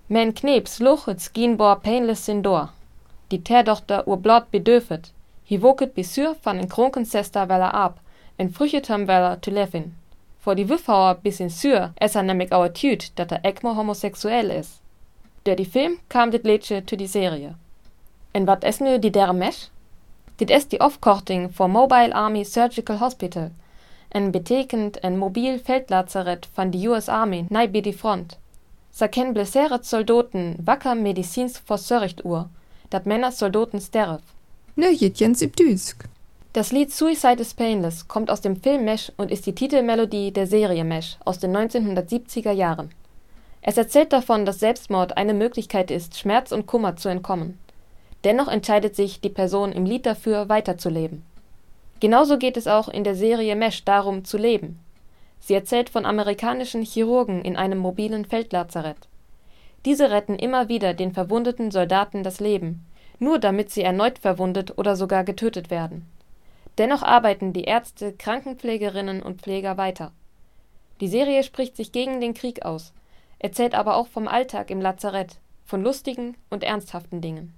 Men 0.07 0.33
Knebs 0.33 0.79
luchet 0.79 1.19
skinbor 1.19 1.81
painless 1.81 2.25
sin 2.25 2.43
door. 2.43 2.69
Die 3.29 3.43
Terdochter 3.43 4.07
ur 4.07 4.17
blot 4.17 4.51
bedöfet. 4.51 5.11
Hi 5.49 5.61
woket 5.61 5.93
besur 5.93 6.35
van 6.43 6.57
en 6.57 6.67
Kronkensester 6.67 7.47
weller 7.47 7.73
ab, 7.73 7.99
en 8.37 8.49
früchetem 8.49 9.07
weller 9.07 9.39
zu 9.41 9.51
leffin 9.51 9.93
vor 10.47 10.55
die 10.55 10.69
Wüffhauer 10.69 11.15
bis 11.15 11.41
in 11.41 11.49
Syr 11.49 11.91
es 11.95 12.15
er 12.15 12.23
nämlich 12.23 12.53
auch 12.53 12.69
tüt, 12.69 13.11
dat 13.19 13.33
er 13.33 13.43
ekmo 13.43 13.75
homosexuell 13.75 14.49
is. 14.49 14.79
Der 15.45 15.57
die 15.57 15.65
Film 15.65 15.99
kam 16.07 16.31
dit 16.31 16.45
Lädsche 16.45 16.85
zu 16.85 16.95
die 16.95 17.07
Serie. 17.07 17.55
En 18.31 18.47
wat 18.47 18.63
es 18.63 18.79
nu 18.79 18.97
die 18.97 19.11
dere 19.11 19.33
mesch? 19.33 19.67
Dit 20.39 20.49
es 20.49 20.69
die 20.69 20.79
Aufkorting 20.79 21.49
vor 21.49 21.67
Mobile 21.67 22.15
Army 22.15 22.45
Surgical 22.45 23.01
Hospital, 23.01 23.51
en 24.09 24.31
betekend 24.31 25.03
en 25.03 25.17
mobil 25.17 25.59
Feldlazarett 25.59 26.47
van 26.55 26.71
die 26.71 26.87
US 26.87 27.09
Army 27.09 27.45
nei 27.49 27.67
bi 27.67 27.81
die 27.81 27.91
Front. 27.91 28.37
Sa 28.91 29.09
ken 29.09 29.33
blesseret 29.33 29.85
Soldaten 29.85 30.55
wacker 30.65 30.95
medizins 30.95 31.59
versörricht 31.59 32.23
ur, 32.23 32.47
dat 32.89 33.05
Männer 33.05 33.33
Soldaten 33.33 33.81
sterf. 33.81 34.21
Ibdüsk. 34.79 36.03
Das 36.53 36.71
Lied 36.71 36.93
Suicide 36.93 37.41
is 37.41 37.55
Painless 37.55 38.07
kommt 38.07 38.29
aus 38.29 38.41
dem 38.41 38.61
Film 38.61 38.85
Mesh 38.85 39.11
und 39.17 39.31
ist 39.31 39.47
die 39.47 39.55
Titelmelodie 39.55 40.31
der 40.31 40.45
Serie 40.45 40.83
Mesh 40.83 41.17
aus 41.25 41.39
den 41.39 41.57
1970er 41.57 42.51
Jahren. 42.51 42.91
Es 43.63 43.77
erzählt 43.77 44.13
davon, 44.13 44.45
dass 44.45 44.59
Selbstmord 44.59 45.17
eine 45.17 45.33
Möglichkeit 45.33 45.89
ist, 45.89 46.19
Schmerz 46.19 46.51
und 46.51 46.67
Kummer 46.67 46.95
zu 46.95 47.09
entkommen. 47.09 47.57
Dennoch 48.23 48.47
entscheidet 48.47 48.95
sich 48.95 49.19
die 49.19 49.29
Person 49.29 49.71
im 49.71 49.85
Lied 49.85 50.05
dafür, 50.05 50.47
weiterzuleben. 50.47 51.23
Genauso 51.99 52.37
geht 52.37 52.55
es 52.55 52.67
auch 52.67 52.87
in 52.87 53.03
der 53.03 53.15
Serie 53.15 53.55
Mesh 53.55 53.83
darum, 53.83 54.25
zu 54.25 54.37
leben. 54.37 54.79
Sie 55.39 55.55
erzählt 55.55 55.89
von 55.89 56.05
amerikanischen 56.05 56.83
Chirurgen 56.83 57.41
in 57.41 57.57
einem 57.57 57.79
mobilen 57.79 58.25
Feldlazarett. 58.25 59.07
Diese 59.85 60.11
retten 60.11 60.35
immer 60.35 60.69
wieder 60.69 60.93
den 60.93 61.13
verwundeten 61.13 61.71
Soldaten 61.71 62.21
das 62.21 62.39
Leben, 62.39 62.85
nur 63.19 63.39
damit 63.39 63.69
sie 63.69 63.81
erneut 63.81 64.19
verwundet 64.19 64.77
oder 64.77 64.95
sogar 64.95 65.23
getötet 65.23 65.69
werden. 65.69 66.05
Dennoch 66.77 67.01
arbeiten 67.01 67.53
die 67.53 67.63
Ärzte, 67.63 68.13
Krankenpflegerinnen 68.13 69.23
und 69.23 69.41
Pfleger 69.41 69.77
weiter. 69.77 70.11
Die 71.01 71.07
Serie 71.07 71.43
spricht 71.43 71.75
sich 71.75 71.91
gegen 71.91 72.21
den 72.21 72.33
Krieg 72.33 72.63
aus, 72.65 72.93
erzählt 73.39 73.75
aber 73.75 73.95
auch 73.95 74.07
vom 74.07 74.27
Alltag 74.27 74.69
im 74.69 74.81
Lazarett, 74.81 75.39
von 75.65 75.83
lustigen 75.83 76.35
und 76.49 76.63
ernsthaften 76.63 77.21
Dingen. 77.21 77.53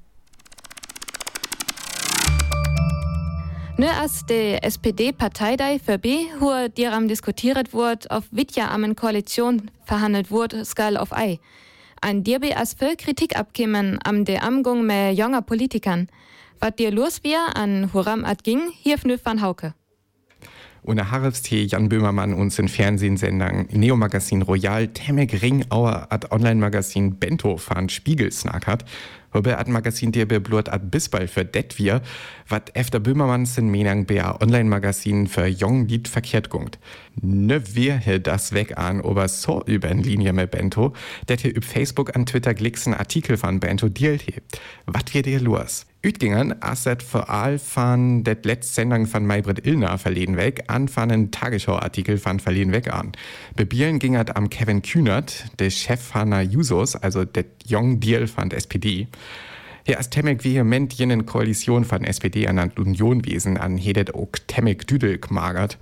Ne 3.79 3.89
as 3.97 4.25
de 4.25 4.59
SPD-Parteidei 4.61 5.79
für 5.79 5.97
B, 5.97 6.25
wo 6.39 6.67
diram 6.67 7.07
diskutiert 7.07 7.73
wurde, 7.73 8.11
auf 8.11 8.25
Witja 8.29 8.69
am 8.71 8.93
Koalition 8.93 9.71
verhandelt 9.85 10.31
wurde, 10.31 10.65
skal 10.65 10.97
auf 10.97 11.13
Ei. 11.13 11.39
An 12.01 12.23
dir 12.23 12.39
be 12.39 12.55
as 12.55 12.73
für 12.73 12.95
Kritik 12.95 13.37
abkämen 13.37 13.99
am 14.03 14.23
de 14.23 14.39
Amgung 14.39 14.85
mit 14.85 15.17
junger 15.17 15.41
Politikern. 15.41 16.07
Was 16.59 16.75
dir 16.75 16.91
los 16.91 17.23
wir 17.23 17.55
an 17.55 17.91
Huram 17.93 18.23
at 18.23 18.43
ging, 18.43 18.71
hier 18.81 18.97
van 18.97 19.41
Hauke. 19.41 19.73
Ohne 20.83 21.11
Harrelstee 21.11 21.63
Jan 21.63 21.89
Böhmermann 21.89 22.33
uns 22.33 22.57
in 22.57 22.69
Fernsehsendern 22.69 23.67
Neo-Magazin 23.71 24.41
Royal, 24.41 24.87
Temek 24.87 25.41
Ring, 25.41 25.65
Auer 25.69 26.07
at 26.09 26.31
Online-Magazin 26.31 27.15
Bento 27.19 27.57
fahren 27.57 27.89
Spiegel 27.89 28.31
snackert, 28.31 28.85
wobei 29.31 29.57
at 29.57 29.67
Magazin 29.67 30.11
dir 30.11 30.27
beblut 30.27 30.69
at 30.69 30.91
Bisbal 30.91 31.27
für 31.27 31.45
det 31.45 31.77
wir, 31.79 32.01
wat 32.47 32.75
efter 32.75 32.99
Böhmermann 32.99 33.45
sin 33.45 33.69
Menang 33.69 34.05
bea 34.05 34.39
Online-Magazin 34.41 35.27
für 35.27 35.45
Jong 35.45 35.87
Lied 35.87 36.07
verkehrt 36.07 36.49
gungt. 36.49 36.79
Ne 37.21 37.61
wir 37.73 37.97
hier 37.97 38.19
das 38.19 38.53
weg 38.53 38.77
an, 38.77 39.01
ober 39.01 39.27
so 39.27 39.63
über 39.65 39.89
en 39.89 40.03
Linie 40.03 40.33
mit 40.33 40.51
Bento, 40.51 40.93
det 41.27 41.41
hier 41.41 41.55
üb 41.55 41.65
Facebook 41.65 42.15
an 42.15 42.25
Twitter 42.25 42.53
glicksen 42.53 42.93
Artikel 42.93 43.37
von 43.37 43.59
Bento 43.59 43.89
dielt 43.89 44.21
he. 44.21 44.35
Wat 44.85 45.13
wir 45.13 45.21
dir 45.21 45.39
los? 45.39 45.85
Utgingen 46.01 46.63
asset 46.63 47.03
vor 47.03 47.29
allem 47.29 47.59
von 47.59 48.23
der 48.23 48.37
letzten 48.43 48.73
Sendung 48.73 49.05
von 49.05 49.25
Maybrit 49.25 49.67
Illner 49.67 49.97
verleden 49.97 50.37
weg 50.37 50.63
an 50.67 50.87
von 50.87 51.11
einem 51.11 51.29
Tagesschau-Artikel 51.29 52.17
von 52.17 52.39
verleden 52.39 52.71
weg 52.71 52.93
an. 52.93 53.11
Bebielen 53.57 53.99
ging 53.99 54.15
es 54.15 54.31
am 54.31 54.49
Kevin 54.49 54.81
Kühnert, 54.81 55.59
der 55.59 55.69
Chef 55.69 55.99
von 55.99 56.31
Jusos, 56.49 56.95
also 56.95 57.25
der 57.25 57.43
Young 57.69 57.99
Deal 57.99 58.27
von 58.27 58.49
SPD. 58.51 59.07
Hier 59.85 59.97
ist 59.97 60.11
Temmek 60.11 60.43
vehement 60.43 60.93
jenen 60.93 61.25
Koalition 61.25 61.83
von 61.83 62.03
SPD 62.03 62.47
an 62.47 62.57
der 62.57 62.71
Unionwesen 62.77 63.57
an 63.57 63.77
hedet 63.77 64.13
auch 64.13 64.29
Temmek 64.45 64.85
Düdel 64.85 65.17
gemagert. 65.17 65.77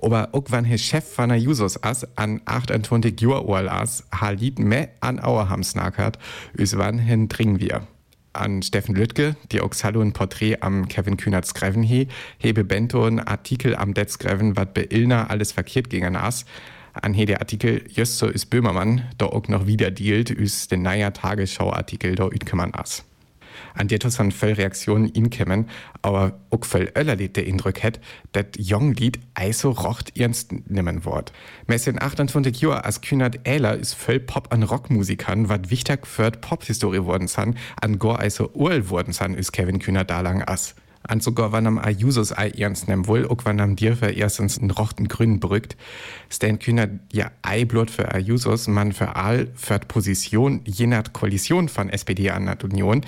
Aber 0.00 0.30
auch 0.32 0.44
wenn 0.48 0.64
der 0.64 0.78
Chef 0.78 1.04
von 1.04 1.28
der 1.28 1.38
Jusos 1.38 1.82
as 1.82 2.06
an 2.16 2.40
28 2.46 3.20
Jahre 3.20 3.54
alt 3.54 3.70
as, 3.70 4.04
halit 4.12 4.58
me 4.58 4.88
an 5.00 5.20
Auerham 5.20 5.62
snackert, 5.62 6.18
üs 6.58 6.78
wann 6.78 6.98
hin 6.98 7.28
dringen 7.28 7.60
wir 7.60 7.86
an 8.32 8.62
Steffen 8.62 8.94
Lüttke, 8.94 9.36
die 9.52 9.60
auch 9.60 9.72
ein 9.84 10.12
Porträt 10.12 10.58
am 10.60 10.88
Kevin 10.88 11.16
Kühnert 11.16 11.46
skreven 11.46 11.82
he, 11.82 12.08
hebe 12.38 12.64
Bento 12.64 13.04
ein 13.04 13.20
Artikel 13.20 13.74
am 13.74 13.94
Det 13.94 14.10
skreven, 14.10 14.56
wat 14.56 14.72
be 14.74 14.84
Ilna 14.84 15.26
alles 15.26 15.52
verkehrt 15.52 15.90
gingen 15.90 16.16
as. 16.16 16.44
An 17.02 17.14
he 17.14 17.24
der 17.24 17.40
Artikel 17.40 17.82
so 18.04 18.26
ist 18.26 18.46
Böhmermann, 18.46 19.04
da 19.18 19.26
auch 19.26 19.48
noch 19.48 19.66
wieder 19.66 19.90
dealt, 19.90 20.30
üs 20.30 20.68
den 20.68 20.82
neuer 20.82 21.12
Tagesschau-Artikel 21.12 22.14
da 22.14 22.26
ütkümmern 22.28 22.74
as 22.74 23.04
an 23.74 23.88
der 23.88 23.98
tos 23.98 24.20
an 24.20 24.32
voll 24.32 24.52
Reaktionen 24.52 25.08
inkämmen, 25.08 25.68
aber 26.02 26.40
auch 26.50 26.64
voll 26.64 26.90
öllerlied 26.96 27.36
der 27.36 27.46
Eindruck 27.46 27.82
hat, 27.82 28.00
dat 28.32 28.58
jong 28.58 28.94
Lied 28.94 29.18
eiso 29.34 29.70
rocht 29.70 30.18
ernst 30.18 30.52
nimmen 30.68 31.04
wort. 31.04 31.32
Mess 31.66 31.86
in 31.86 32.00
28 32.00 32.60
Jahren 32.60 32.84
als 32.84 33.00
Kühnert 33.00 33.40
Ähler 33.44 33.76
ist 33.76 33.94
voll 33.94 34.20
Pop 34.20 34.52
an 34.52 34.62
Rockmusikern, 34.62 35.48
wat 35.48 35.70
wichtig 35.70 36.06
für 36.06 36.30
Pophistorie 36.30 37.04
worden 37.04 37.28
san, 37.28 37.56
an 37.80 37.98
Gor 37.98 38.18
also 38.18 38.50
Url 38.52 38.90
worden 38.90 39.12
san, 39.12 39.34
ist 39.34 39.52
Kevin 39.52 39.78
Kühnert 39.78 40.10
da 40.10 40.20
lang 40.20 40.42
as. 40.42 40.74
An 41.02 41.20
sogar 41.20 41.52
wann 41.52 41.66
am 41.66 41.78
Ajusos 41.78 42.36
ei 42.36 42.50
ernst 42.50 42.88
nehmen 42.88 43.06
wohl, 43.06 43.26
auch 43.26 43.38
wann 43.44 43.60
am 43.60 43.74
dir 43.74 43.96
für 43.96 44.10
erstens 44.10 44.58
einen 44.58 44.70
rochten 44.70 45.08
Grün 45.08 45.40
brückt. 45.40 45.76
Stan 46.28 46.58
Kühner 46.58 46.88
ja 47.12 47.30
Eiblut 47.42 47.90
für 47.90 48.12
Ajusos, 48.12 48.68
man 48.68 48.92
für 48.92 49.16
all 49.16 49.48
für 49.54 49.78
Position 49.78 50.60
je 50.64 50.86
nach 50.86 51.12
Koalition 51.12 51.68
von 51.68 51.88
SPD 51.88 52.30
an 52.30 52.46
der 52.46 52.62
Union 52.62 53.02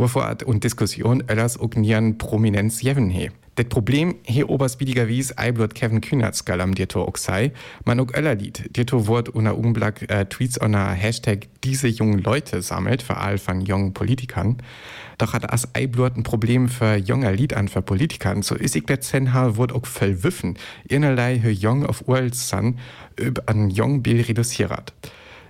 Hoorvoort 0.00 0.44
und 0.44 0.64
Diskussion 0.64 1.22
öllers 1.28 1.60
ook 1.60 1.76
nieren 1.76 2.16
Prominenz 2.16 2.80
jeven 2.80 3.10
he. 3.10 3.30
Det 3.58 3.68
Problem 3.68 4.14
he 4.22 4.44
oberspiediger 4.44 5.08
wies 5.08 5.36
Eiblot 5.36 5.74
Kevin 5.74 6.00
Kühnert 6.00 6.34
skalam 6.34 6.74
dirto 6.74 7.12
sei, 7.16 7.52
man 7.84 8.00
ook 8.00 8.16
öller 8.16 8.34
lied. 8.34 8.74
Dirto 8.74 9.06
wort 9.06 9.34
una 9.34 9.52
Unblack 9.52 10.10
äh, 10.10 10.24
Tweets 10.24 10.58
ona 10.58 10.92
Hashtag 10.92 11.48
diese 11.64 11.86
jungen 11.86 12.22
Leute 12.22 12.62
sammelt, 12.62 13.02
vor 13.02 13.18
allem 13.18 13.36
von 13.36 13.60
jungen 13.60 13.92
Politikern. 13.92 14.56
Doch 15.18 15.34
hat 15.34 15.52
as 15.52 15.74
Eiblot 15.74 16.16
ein 16.16 16.22
Problem 16.22 16.70
für 16.70 16.96
junger 16.96 17.32
Lied 17.32 17.52
an 17.52 17.68
für 17.68 17.82
Politikern, 17.82 18.40
so 18.40 18.54
is 18.54 18.74
ich 18.74 18.86
der 18.86 19.02
Zenha 19.02 19.58
wort 19.58 19.74
ook 19.74 19.86
verwiffen, 19.86 20.56
innerlei 20.88 21.38
he 21.38 21.50
jung 21.50 21.84
auf 21.84 22.08
Urls 22.08 22.48
san, 22.48 22.78
an 23.44 23.68
jung 23.68 24.02
Bill 24.02 24.22
reduziert. 24.22 24.94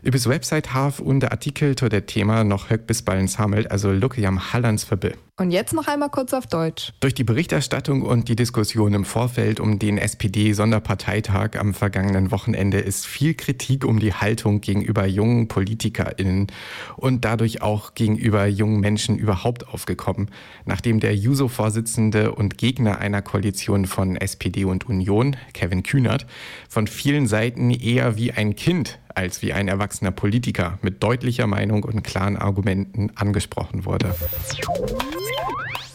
Über 0.02 0.16
das 0.16 0.28
Website 0.28 0.72
have 0.72 1.02
und 1.02 1.20
der 1.20 1.32
Artikel 1.32 1.76
zu 1.76 1.88
dem 1.88 2.06
Thema 2.06 2.44
noch 2.44 2.70
höck 2.70 2.86
bis 2.86 3.02
bald 3.02 3.28
sammelt, 3.28 3.70
also 3.70 3.90
lucke 3.92 4.22
Hallands 4.52 4.84
verbill. 4.84 5.14
Und 5.40 5.52
jetzt 5.52 5.72
noch 5.72 5.88
einmal 5.88 6.10
kurz 6.10 6.34
auf 6.34 6.46
Deutsch. 6.46 6.92
Durch 7.00 7.14
die 7.14 7.24
Berichterstattung 7.24 8.02
und 8.02 8.28
die 8.28 8.36
Diskussion 8.36 8.92
im 8.92 9.06
Vorfeld 9.06 9.58
um 9.58 9.78
den 9.78 9.96
SPD-Sonderparteitag 9.96 11.58
am 11.58 11.72
vergangenen 11.72 12.30
Wochenende 12.30 12.78
ist 12.78 13.06
viel 13.06 13.32
Kritik 13.32 13.86
um 13.86 14.00
die 14.00 14.12
Haltung 14.12 14.60
gegenüber 14.60 15.06
jungen 15.06 15.48
PolitikerInnen 15.48 16.48
und 16.96 17.24
dadurch 17.24 17.62
auch 17.62 17.94
gegenüber 17.94 18.46
jungen 18.46 18.80
Menschen 18.80 19.16
überhaupt 19.16 19.66
aufgekommen, 19.68 20.30
nachdem 20.66 21.00
der 21.00 21.16
Juso-Vorsitzende 21.16 22.32
und 22.34 22.58
Gegner 22.58 22.98
einer 22.98 23.22
Koalition 23.22 23.86
von 23.86 24.16
SPD 24.16 24.66
und 24.66 24.88
Union, 24.90 25.36
Kevin 25.54 25.82
Kühnert, 25.82 26.26
von 26.68 26.86
vielen 26.86 27.26
Seiten 27.26 27.70
eher 27.70 28.16
wie 28.16 28.32
ein 28.32 28.56
Kind 28.56 28.98
als 29.14 29.42
wie 29.42 29.52
ein 29.52 29.68
erwachsener 29.68 30.10
Politiker 30.10 30.78
mit 30.82 31.02
deutlicher 31.02 31.46
Meinung 31.46 31.84
und 31.84 32.02
klaren 32.02 32.36
Argumenten 32.36 33.10
angesprochen 33.16 33.84
wurde. 33.84 34.14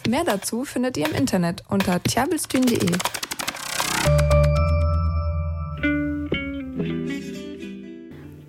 Mehr 0.07 0.23
dazu 0.23 0.65
findet 0.65 0.97
ihr 0.97 1.07
im 1.07 1.15
Internet 1.15 1.63
unter 1.67 2.01
tjabelstühn.de. 2.01 2.91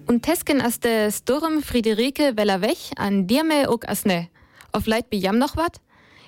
Und 0.07 0.23
Tesken 0.23 0.61
as 0.61 0.81
de 0.81 1.11
Sturm 1.11 1.63
Friederike 1.63 2.37
Wellerwech 2.37 2.93
an 2.97 3.27
Dirme 3.27 3.69
ook 3.69 3.89
as 3.89 4.05
ne. 4.05 4.29
Auf 4.73 4.87
Leit 4.87 5.11
bijam 5.11 5.39
noch 5.39 5.57
wat? 5.57 5.81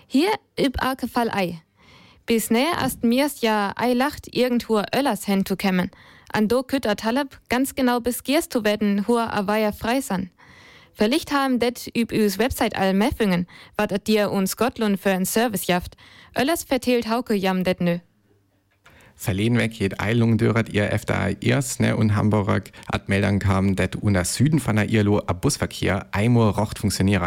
Hier 0.07 0.31
üb 0.59 0.83
arke 0.83 1.07
Fall 1.07 1.31
ei. 1.31 1.61
Bis 2.27 2.51
ne 2.51 2.67
ast 2.79 3.05
mirst 3.05 3.43
ja 3.43 3.73
ei 3.77 3.93
lacht 3.93 4.35
irgendwo 4.35 4.83
Öllers 4.95 5.29
hen 5.29 5.47
zu 5.47 5.57
kämmen. 5.57 5.91
An 6.33 6.49
do 6.49 6.63
kütter 6.63 6.97
Talab 6.97 7.41
ganz 7.49 7.75
genau 7.75 8.01
bis 8.01 8.23
zu 8.23 8.65
werden, 8.65 9.07
hua 9.09 9.31
aweier 9.31 9.73
freisan. 9.73 10.31
Verlicht 10.93 11.33
haben 11.33 11.59
det 11.59 11.91
üb 11.97 12.13
üs 12.13 12.39
Website 12.39 12.77
all 12.77 12.93
Meffingen, 12.93 13.47
wat 13.77 13.93
at 13.93 14.07
dir 14.09 14.31
uns 14.31 14.51
Scotland 14.51 15.01
für 15.01 15.11
ein 15.11 15.25
Service 15.25 15.67
jaft. 15.67 15.97
Öllers 16.37 16.65
verteilt 16.65 17.09
Hauke 17.09 17.35
jam 17.35 17.65
det 17.65 17.81
nö. 17.81 17.99
Verlehen 19.15 19.59
weg 19.59 19.75
jet 19.75 20.01
Eilung 20.01 20.39
döret 20.39 20.69
ihr 20.69 20.93
efter 20.93 21.43
erst 21.43 21.81
ne 21.81 21.97
und 21.97 22.15
Hamburg 22.15 22.71
at 22.87 23.09
Meldern 23.09 23.39
kam, 23.39 23.75
dat 23.75 23.97
unter 23.97 24.25
Süden 24.25 24.61
von 24.61 24.77
der 24.77 24.89
Irlo 24.89 25.23
a 25.27 25.33
Busverkehr 25.33 26.07
einmal 26.13 26.51
rocht 26.51 26.79
funktioniert 26.79 27.23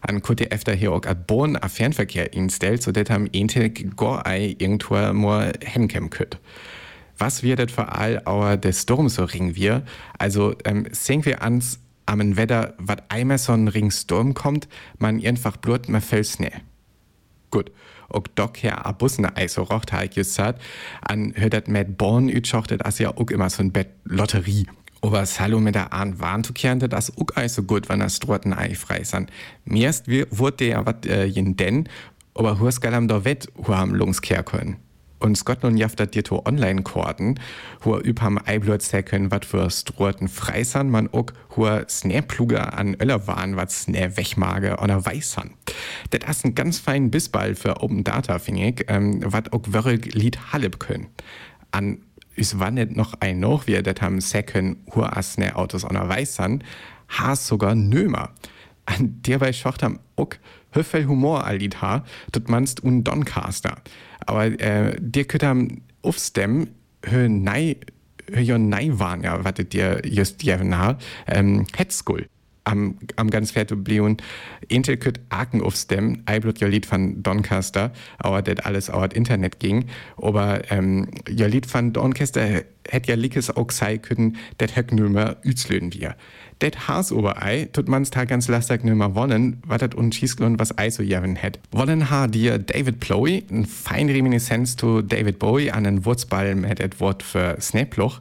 an 0.00 0.22
kutte 0.22 0.50
efter 0.50 0.74
hier 0.74 0.92
auch 0.92 1.04
at 1.04 1.26
Born 1.26 1.56
a 1.56 1.68
Fernverkehr 1.68 2.32
instellt, 2.32 2.82
so 2.82 2.92
dat 2.92 3.10
am 3.10 3.26
entig 3.32 3.96
gor 3.96 4.26
ei 4.26 4.54
irgendwo 4.58 5.12
mo 5.12 5.40
hemkem 5.64 6.10
kütt. 6.10 6.38
Was 7.18 7.42
wird 7.42 7.58
das 7.58 7.72
vor 7.72 7.94
allem 7.94 8.26
auch 8.26 8.56
des 8.56 8.82
Sturm 8.82 9.08
so 9.08 9.24
ring 9.24 9.54
wir? 9.54 9.82
Also 10.18 10.54
ähm, 10.64 10.86
sehen 10.92 11.24
wir 11.24 11.42
ans 11.42 11.80
am 12.06 12.36
Wetter, 12.36 12.74
wat 12.78 13.10
einmal 13.10 13.38
so 13.38 13.52
ein 13.52 13.68
Ring 13.68 13.90
Sturm 13.90 14.32
kommt, 14.32 14.68
man 14.98 15.24
einfach 15.24 15.56
blut, 15.56 15.88
man 15.88 16.00
fällt 16.00 16.28
Schnee. 16.28 16.52
Gut. 17.50 17.70
Och 18.08 18.28
dock 18.36 18.62
her 18.62 18.86
a 18.86 18.92
Bussen 18.92 19.26
Eis 19.26 19.54
so 19.54 19.64
rocht 19.64 19.92
ha 19.92 20.04
ich 20.04 20.12
gesagt, 20.12 20.62
an 21.02 21.32
hört 21.34 21.66
mit 21.66 21.98
Born 21.98 22.28
ütschochtet 22.28 22.86
as 22.86 23.00
ja 23.00 23.10
auch 23.10 23.30
immer 23.30 23.50
so 23.50 23.64
ein 23.64 23.72
Bett 23.72 23.88
Lotterie. 24.04 24.66
Aber 25.02 25.26
Salo 25.26 25.58
mit 25.58 25.74
der 25.74 25.92
Ahn 25.92 26.20
warn 26.20 26.44
zu 26.44 26.52
kehren, 26.52 26.78
das 26.78 27.16
auch 27.18 27.36
ei 27.36 27.48
so 27.48 27.64
gut, 27.64 27.88
wenn 27.88 27.98
das 27.98 28.16
Stroten 28.16 28.52
Ei 28.52 28.76
frei 28.76 29.02
san. 29.02 29.26
Mirst 29.64 30.06
wurde 30.08 30.68
ja 30.68 30.86
wat 30.86 31.04
äh, 31.06 31.24
jen 31.24 31.56
denn, 31.56 31.88
aber 32.34 32.60
hus 32.60 32.80
galam 32.80 33.08
do 33.08 33.24
wett, 33.24 33.48
hu 33.56 33.72
am 33.72 33.92
Lungskehr 33.92 34.44
können 34.44 34.76
und 35.18 35.36
Scotland 35.36 35.78
jaftet 35.78 36.14
dir 36.14 36.24
to 36.24 36.42
Online-Korden, 36.44 37.40
wo 37.80 37.96
überm 37.98 38.38
Eiblut 38.44 38.82
säcken, 38.82 39.30
wat 39.30 39.44
für 39.44 39.70
Stroten 39.70 40.28
freisan, 40.28 40.90
man 40.90 41.08
ook 41.12 41.32
hohe 41.56 41.86
Snäpluge 41.88 42.72
an 42.72 42.94
Öller 43.00 43.26
waren, 43.26 43.56
wat 43.56 43.70
Snä 43.70 44.16
wegmage 44.16 44.76
oder 44.76 45.04
weißan. 45.04 45.50
Das 46.10 46.38
ist 46.38 46.44
ein 46.44 46.54
ganz 46.54 46.78
fein 46.78 47.10
Bissball 47.10 47.54
für 47.54 47.82
Open 47.82 48.04
Data, 48.04 48.38
finde 48.38 48.68
ich, 48.68 48.84
ähm, 48.88 49.20
wat 49.24 49.52
ook 49.52 49.72
wirklich 49.72 50.14
Lied 50.14 50.52
Halib 50.52 50.78
können. 50.78 51.08
An 51.70 51.98
is 52.34 52.58
wannet 52.58 52.96
noch 52.96 53.14
ein 53.20 53.40
noch, 53.40 53.66
wir 53.66 53.82
dat 53.82 54.02
haben 54.02 54.20
säcken, 54.20 54.84
hohe 54.94 55.10
Snä 55.22 55.54
Autos 55.54 55.84
oder 55.84 56.08
weißan, 56.08 56.62
has 57.08 57.46
sogar 57.46 57.74
Nömer. 57.74 58.30
An 58.84 59.20
derbei 59.22 59.52
schocht 59.52 59.82
am 59.82 59.98
ook 60.16 60.38
höffel 60.70 61.06
Humor 61.06 61.44
Lied 61.52 61.80
ha, 61.80 62.04
tut 62.32 62.48
manst 62.48 62.84
un 62.84 63.02
Doncaster. 63.02 63.76
Aber 64.26 64.46
äh, 64.46 64.96
dir 65.00 65.24
könnt 65.24 65.44
am 65.44 65.80
aufstemmen, 66.02 66.68
hör 67.04 67.28
nei, 67.28 67.76
hör 68.30 68.42
jo 68.42 68.58
nei 68.58 68.90
waren 68.92 69.22
ja, 69.22 69.44
was 69.44 69.54
dir 69.54 70.02
just 70.04 70.42
jevna, 70.42 70.98
ähm, 71.26 71.66
Hetzgul 71.76 72.28
am, 72.66 72.98
am 73.16 73.30
ganz 73.30 73.52
fertig 73.52 73.82
blieben. 73.82 74.16
Intel 74.68 74.96
könnt 74.96 75.20
Aken 75.28 75.62
aufstemmen, 75.62 76.22
Eiblut 76.26 76.58
jo 76.58 76.68
Lied 76.68 76.88
Doncaster, 76.90 77.92
aber 78.18 78.42
das 78.42 78.64
alles 78.64 78.90
auch 78.90 79.08
Internet 79.12 79.60
ging. 79.60 79.86
Aber 80.16 80.70
ähm, 80.70 81.08
jo 81.28 81.46
Lied 81.46 81.66
Doncaster 81.92 82.64
hätt 82.88 83.06
ja 83.06 83.14
likes 83.14 83.50
auch 83.50 83.70
sei 83.70 83.98
können, 83.98 84.36
das 84.58 84.76
hätt 84.76 84.92
nümmer 84.92 85.36
ützlöden 85.44 85.92
wir. 85.92 86.16
Det 86.62 86.88
Haas 86.88 87.12
Oberei 87.12 87.68
tut 87.70 87.86
man's 87.86 88.10
Tag 88.10 88.28
ganz 88.28 88.48
lastig 88.48 88.82
nimmer 88.82 89.14
wollen, 89.14 89.62
wat 89.66 89.82
dat 89.82 89.94
und 89.94 90.14
schießglun 90.14 90.58
was 90.58 90.78
Ei 90.78 90.88
so 90.88 91.02
javen 91.02 91.36
het. 91.36 91.58
Wollen 91.70 92.08
ha 92.10 92.26
dir 92.28 92.58
David 92.58 92.98
Ploy, 92.98 93.44
ein 93.50 93.66
fein 93.66 94.08
Reminiszenz 94.08 94.74
zu 94.76 95.02
David 95.02 95.38
Bowie 95.38 95.70
an 95.70 95.84
den 95.84 96.06
Wurzball 96.06 96.54
mit 96.54 96.80
et 96.80 96.98
Wort 96.98 97.22
für 97.22 97.58
Snaploch, 97.60 98.20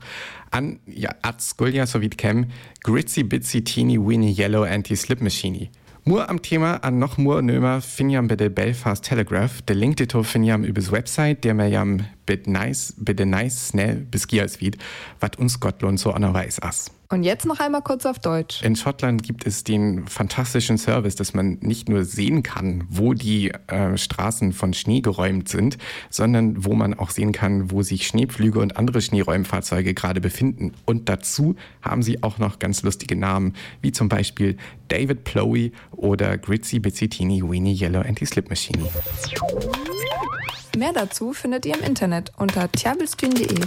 an 0.55 0.79
ja 0.87 1.09
at 1.21 1.41
Skulja 1.41 1.85
so 1.85 2.01
wie 2.01 2.09
kem, 2.09 2.47
Gritzy 2.83 3.23
Bitsy 3.23 3.63
Teeny 3.63 3.99
Weeny 3.99 4.31
Yellow 4.31 4.63
Anti-Slip 4.63 5.21
Machine. 5.21 5.69
Mur 6.05 6.29
am 6.29 6.41
Thema 6.41 6.75
an 6.83 6.97
noch 6.99 7.17
mur 7.17 7.41
nömer 7.41 7.81
finjam 7.81 8.27
bei 8.27 8.35
Belfast 8.37 9.03
Telegraph, 9.03 9.61
der 9.63 9.75
Link 9.75 9.97
dito 9.97 10.23
finjam 10.23 10.63
übers 10.63 10.91
Website, 10.91 11.43
der 11.43 11.53
mir 11.55 11.67
jam 11.67 12.05
bit 12.25 12.47
nice, 12.47 12.93
bitte 12.97 13.25
nice 13.25 13.69
schnell 13.69 13.95
bis 13.95 14.27
giers 14.27 14.61
wie, 14.61 14.71
wat 15.19 15.37
uns 15.37 15.59
Gottlund 15.59 15.99
so 15.99 16.11
anerweis 16.11 16.61
ass. 16.61 16.91
Und 17.09 17.23
jetzt 17.23 17.45
noch 17.45 17.59
einmal 17.59 17.81
kurz 17.81 18.05
auf 18.05 18.17
Deutsch. 18.17 18.63
In 18.63 18.75
Schottland 18.75 19.21
gibt 19.21 19.45
es 19.45 19.63
den 19.63 20.07
fantastischen 20.07 20.77
Service, 20.77 21.15
dass 21.15 21.33
man 21.35 21.59
nicht 21.61 21.87
nur 21.87 22.03
sehen 22.03 22.41
kann, 22.41 22.83
wo 22.89 23.13
die 23.13 23.51
äh, 23.67 23.95
Straßen 23.95 24.53
von 24.53 24.73
Schnee 24.73 25.01
geräumt 25.01 25.47
sind, 25.47 25.77
sondern 26.09 26.65
wo 26.65 26.73
man 26.73 26.95
auch 26.95 27.11
sehen 27.11 27.31
kann, 27.31 27.69
wo 27.69 27.83
sich 27.83 28.07
Schneepflüge 28.07 28.59
und 28.59 28.77
andere 28.77 29.01
Schneeräumfahrzeuge 29.01 29.93
gerade 29.93 30.19
befinden. 30.19 30.73
Und 30.85 31.07
dazu 31.07 31.55
haben 31.81 32.01
sie 32.01 32.23
auch 32.23 32.39
noch 32.39 32.57
ganz 32.57 32.81
lustige 32.81 33.15
Namen, 33.15 33.53
wie 33.81 33.91
zum 33.91 34.09
Beispiel 34.09 34.57
David 34.87 35.25
Plowy 35.25 35.73
oder 35.91 36.37
Gritzy 36.39 36.79
Bizzitini 36.79 37.43
Weenie 37.43 37.79
Yellow 37.79 38.01
Anti-Slip 38.01 38.49
Machine. 38.49 38.83
Mehr 40.77 40.91
dazu 40.91 41.31
findet 41.31 41.65
ihr 41.65 41.75
im 41.75 41.83
Internet 41.83 42.33
unter 42.37 42.69
tjabelstühn.de. 42.69 43.59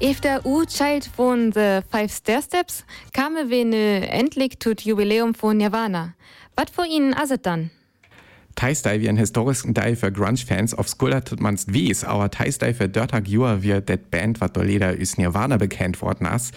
Efter 0.00 0.46
uchild 0.46 1.10
von 1.14 1.52
The 1.52 1.80
Five 1.90 2.10
Stair 2.10 2.40
Steps 2.40 2.84
kamen 3.12 3.50
wir 3.50 4.10
endlich 4.10 4.58
tut 4.58 4.80
Jubiläum 4.82 5.34
von 5.34 5.58
Nirvana. 5.58 6.14
Was 6.56 6.70
für 6.70 6.86
Ihnen 6.86 7.12
aset 7.12 7.44
dann? 7.44 7.70
Teisdei 8.54 9.00
wie 9.00 9.08
ein 9.08 9.16
historischen 9.16 9.74
Teil 9.74 9.96
für 9.96 10.12
Grunge-Fans 10.12 10.74
auf 10.74 10.88
Skuller 10.88 11.24
tut 11.24 11.40
man's 11.40 11.66
wies, 11.68 12.04
aber 12.04 12.30
Teisdei 12.30 12.72
für 12.72 12.88
Dörtag 12.88 13.28
Jura 13.28 13.62
wie 13.62 13.80
det 13.80 14.10
Band, 14.10 14.40
wat 14.40 14.56
leder 14.56 14.96
is 14.96 15.18
Nirvana 15.18 15.58
bekannt 15.58 16.00
worden 16.00 16.26
ist, 16.26 16.54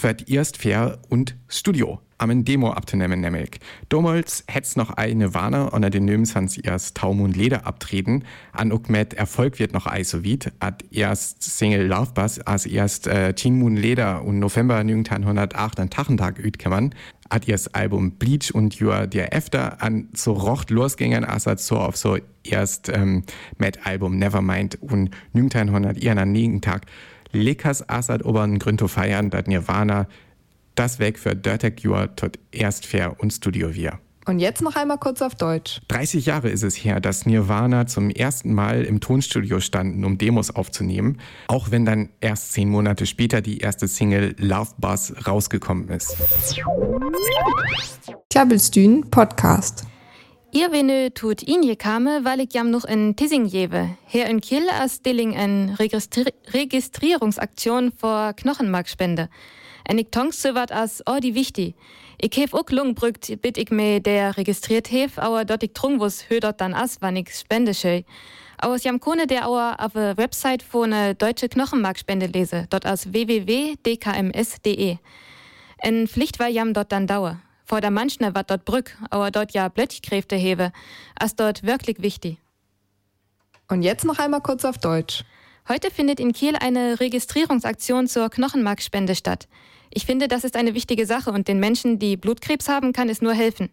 wird 0.00 0.28
erst 0.28 0.58
fair 0.58 0.98
und 1.08 1.36
Studio 1.48 2.00
am 2.18 2.44
Demo 2.44 2.70
abzunehmen 2.70 3.20
nämlich. 3.20 3.60
Damals 3.88 4.44
hätt's 4.48 4.76
noch 4.76 4.90
eine 4.90 5.34
Warner 5.34 5.72
unter 5.72 5.90
den 5.90 6.04
Nömsans 6.04 6.56
erst 6.58 6.96
Taum 6.96 7.20
und 7.20 7.36
Leder 7.36 7.66
abtreten. 7.66 8.24
An 8.52 8.72
Ukmet 8.72 9.14
Erfolg 9.14 9.58
wird 9.58 9.72
noch 9.72 9.86
so 10.02 10.22
at 10.60 10.84
erst 10.90 11.42
Single 11.42 11.86
Love 11.86 12.12
Bus, 12.14 12.40
als 12.40 12.66
erst 12.66 13.06
äh, 13.06 13.34
Teen 13.34 13.58
Moon 13.58 13.76
Leder 13.76 14.24
und 14.24 14.38
November 14.38 14.76
1908 14.76 15.80
an 15.80 15.90
Tachentag 15.90 16.38
üt 16.38 16.58
hat 17.30 17.48
ihr 17.48 17.58
Album 17.72 18.12
Bleach 18.12 18.54
und 18.54 18.74
Jura 18.76 19.06
der 19.06 19.34
Efter 19.34 19.82
an 19.82 20.08
so 20.14 20.32
rocht 20.32 20.70
losgängen, 20.70 21.24
als 21.24 21.66
so 21.66 21.76
auf 21.76 21.96
so 21.96 22.18
erst 22.44 22.88
ähm, 22.88 23.24
mit 23.58 23.86
Album 23.86 24.18
Nevermind 24.18 24.80
und 24.80 25.10
1900 25.34 25.98
ihren 25.98 26.18
an 26.18 26.60
Tag 26.60 26.86
Lekas 27.32 27.88
Assad 27.88 28.24
oberen 28.24 28.58
Grünto 28.58 28.88
feiern, 28.88 29.30
dat 29.30 29.48
Nirvana 29.48 30.06
das 30.76 30.98
Weg 30.98 31.18
für 31.18 31.34
Dirtek 31.34 31.82
Jura 31.82 32.06
tot 32.08 32.38
erst 32.52 32.86
fair 32.86 33.16
und 33.18 33.32
Studio 33.32 33.74
wir. 33.74 33.98
Und 34.28 34.40
jetzt 34.40 34.60
noch 34.60 34.74
einmal 34.74 34.98
kurz 34.98 35.22
auf 35.22 35.36
Deutsch. 35.36 35.80
30 35.86 36.26
Jahre 36.26 36.48
ist 36.48 36.64
es 36.64 36.74
her, 36.74 36.98
dass 36.98 37.26
Nirvana 37.26 37.86
zum 37.86 38.10
ersten 38.10 38.52
Mal 38.52 38.82
im 38.82 38.98
Tonstudio 39.00 39.60
standen, 39.60 40.04
um 40.04 40.18
Demos 40.18 40.50
aufzunehmen, 40.50 41.20
auch 41.46 41.70
wenn 41.70 41.84
dann 41.84 42.08
erst 42.20 42.52
zehn 42.52 42.68
Monate 42.68 43.06
später 43.06 43.40
die 43.40 43.58
erste 43.58 43.86
Single 43.86 44.34
Love 44.38 44.70
Buzz 44.78 45.14
rausgekommen 45.28 45.88
ist. 45.90 46.16
Klabbelstühn 48.30 49.08
Podcast. 49.10 49.84
Ihr 50.52 50.72
Venö 50.72 51.10
tut 51.10 51.42
Inje 51.42 51.76
kame, 51.76 52.20
weil 52.24 52.40
ich 52.40 52.52
jam 52.52 52.70
noch 52.70 52.84
in 52.84 53.14
Tissing 53.14 53.44
jewe. 53.44 53.90
Her 54.06 54.28
in 54.28 54.40
Kiel 54.40 54.68
as 54.80 55.02
Dilling 55.02 55.34
en 55.34 55.70
Registri 55.78 56.32
Registrierungsaktion 56.52 57.92
vor 57.92 58.32
Knochenmarkspende. 58.32 59.28
En 59.88 59.98
ich 59.98 60.10
tongs 60.10 60.42
so 60.42 60.54
wat 60.54 60.72
as 60.72 61.02
oh 61.06 61.20
die 61.20 61.34
wichtig. 61.34 61.74
Ich 62.18 62.36
hef 62.36 62.54
ook 62.54 62.72
Lungenbrückt, 62.72 63.40
bitt 63.40 63.56
ich 63.56 63.70
me 63.70 64.00
der 64.00 64.36
registriert 64.36 64.90
hef, 64.90 65.16
aber 65.18 65.44
dort 65.44 65.62
ich 65.62 65.74
trungus 65.74 66.28
hö 66.28 66.40
dort 66.40 66.60
dann 66.60 66.74
as, 66.74 66.96
wann 67.00 67.14
ich 67.16 67.32
spende 67.32 67.72
schei. 67.72 68.04
Aus 68.58 68.82
jam 68.82 68.98
kone 68.98 69.26
der 69.28 69.46
auer 69.46 69.76
auf 69.78 69.92
der 69.92 70.16
Website 70.16 70.62
von 70.64 70.92
eine 70.92 71.14
deutsche 71.14 71.48
Knochenmarkspende 71.48 72.26
lese, 72.26 72.66
dort 72.70 72.84
aus 72.86 73.12
www.dkms.de. 73.12 74.96
En 75.78 76.08
Pflicht 76.08 76.40
war 76.40 76.48
jam 76.48 76.72
dort 76.72 76.90
dann 76.90 77.06
dauer. 77.06 77.38
Vor 77.64 77.80
der 77.80 77.90
Manschne 77.90 78.34
wat 78.34 78.50
dort 78.50 78.64
Brück, 78.64 78.96
aber 79.10 79.30
dort 79.30 79.52
ja 79.52 79.68
Blötchkräfte 79.68 80.36
hewe, 80.36 80.72
as 81.18 81.36
dort 81.36 81.62
wirklich 81.62 82.02
wichtig. 82.02 82.38
Und 83.68 83.82
jetzt 83.82 84.04
noch 84.04 84.18
einmal 84.18 84.40
kurz 84.40 84.64
auf 84.64 84.78
Deutsch. 84.78 85.22
Heute 85.68 85.90
findet 85.90 86.18
in 86.18 86.32
Kiel 86.32 86.56
eine 86.56 86.98
Registrierungsaktion 87.00 88.06
zur 88.06 88.30
Knochenmarkspende 88.30 89.14
statt. 89.14 89.48
Ich 89.96 90.04
finde, 90.04 90.28
das 90.28 90.44
ist 90.44 90.56
eine 90.56 90.74
wichtige 90.74 91.06
Sache 91.06 91.32
und 91.32 91.48
den 91.48 91.58
Menschen, 91.58 91.98
die 91.98 92.18
Blutkrebs 92.18 92.68
haben, 92.68 92.92
kann 92.92 93.08
es 93.08 93.22
nur 93.22 93.32
helfen. 93.32 93.70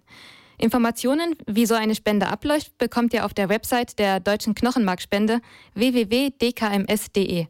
Informationen, 0.57 1.35
wie 1.47 1.65
so 1.65 1.75
eine 1.75 1.95
Spende 1.95 2.27
abläuft, 2.27 2.77
bekommt 2.77 3.13
ihr 3.13 3.25
auf 3.25 3.33
der 3.33 3.49
Website 3.49 3.99
der 3.99 4.21
Deutschen 4.21 4.55
Knochenmarkspende 4.55 5.41
www.dkms.de. 5.73 7.47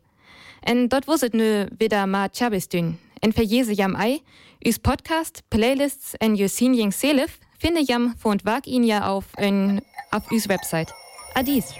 Und 0.68 0.90
dort 0.90 1.08
wusstet 1.08 1.36
nö 1.36 1.68
wieder 1.78 2.08
ma 2.08 2.30
tjabistün. 2.30 2.98
En 3.22 3.32
verjese 3.32 3.74
jam 3.74 3.96
ei, 3.96 4.22
üs 4.66 4.80
Podcast, 4.80 5.48
Playlists 5.52 6.16
en 6.20 6.36
Jusin 6.36 6.74
jing 6.74 6.92
Selef, 6.92 7.38
finde 7.60 7.82
jam 7.82 8.16
und 8.24 8.44
wag 8.44 8.66
ihn 8.66 8.84
ja 8.84 9.08
auf, 9.08 9.26
en, 9.38 9.82
auf 10.10 10.32
üs 10.32 10.50
Website. 10.50 10.92
Adis. 11.36 11.76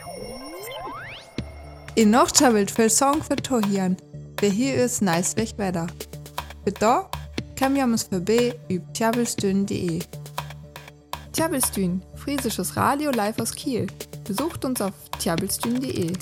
In 1.96 2.12
noch 2.12 2.30
tjabelt 2.30 2.70
für 2.70 2.88
Song 2.88 3.24
für 3.24 3.36
Tohian, 3.36 3.98
der 4.42 4.52
hier 4.52 4.76
ist 4.76 5.02
nice 5.02 5.36
weg 5.38 5.58
weiter. 5.58 5.88
Bitte, 6.66 7.06
kam 7.56 7.76
jams 7.76 8.04
vorbei 8.10 8.54
üb 8.70 8.84
tjabelstün.de. 8.94 10.00
Tjabelstün, 11.34 12.02
friesisches 12.16 12.78
Radio 12.78 13.12
live 13.12 13.42
aus 13.42 13.52
Kiel. 13.52 13.88
Besucht 14.28 14.66
uns 14.66 14.82
auf 14.82 14.94
tjabelstün.de. 15.20 16.14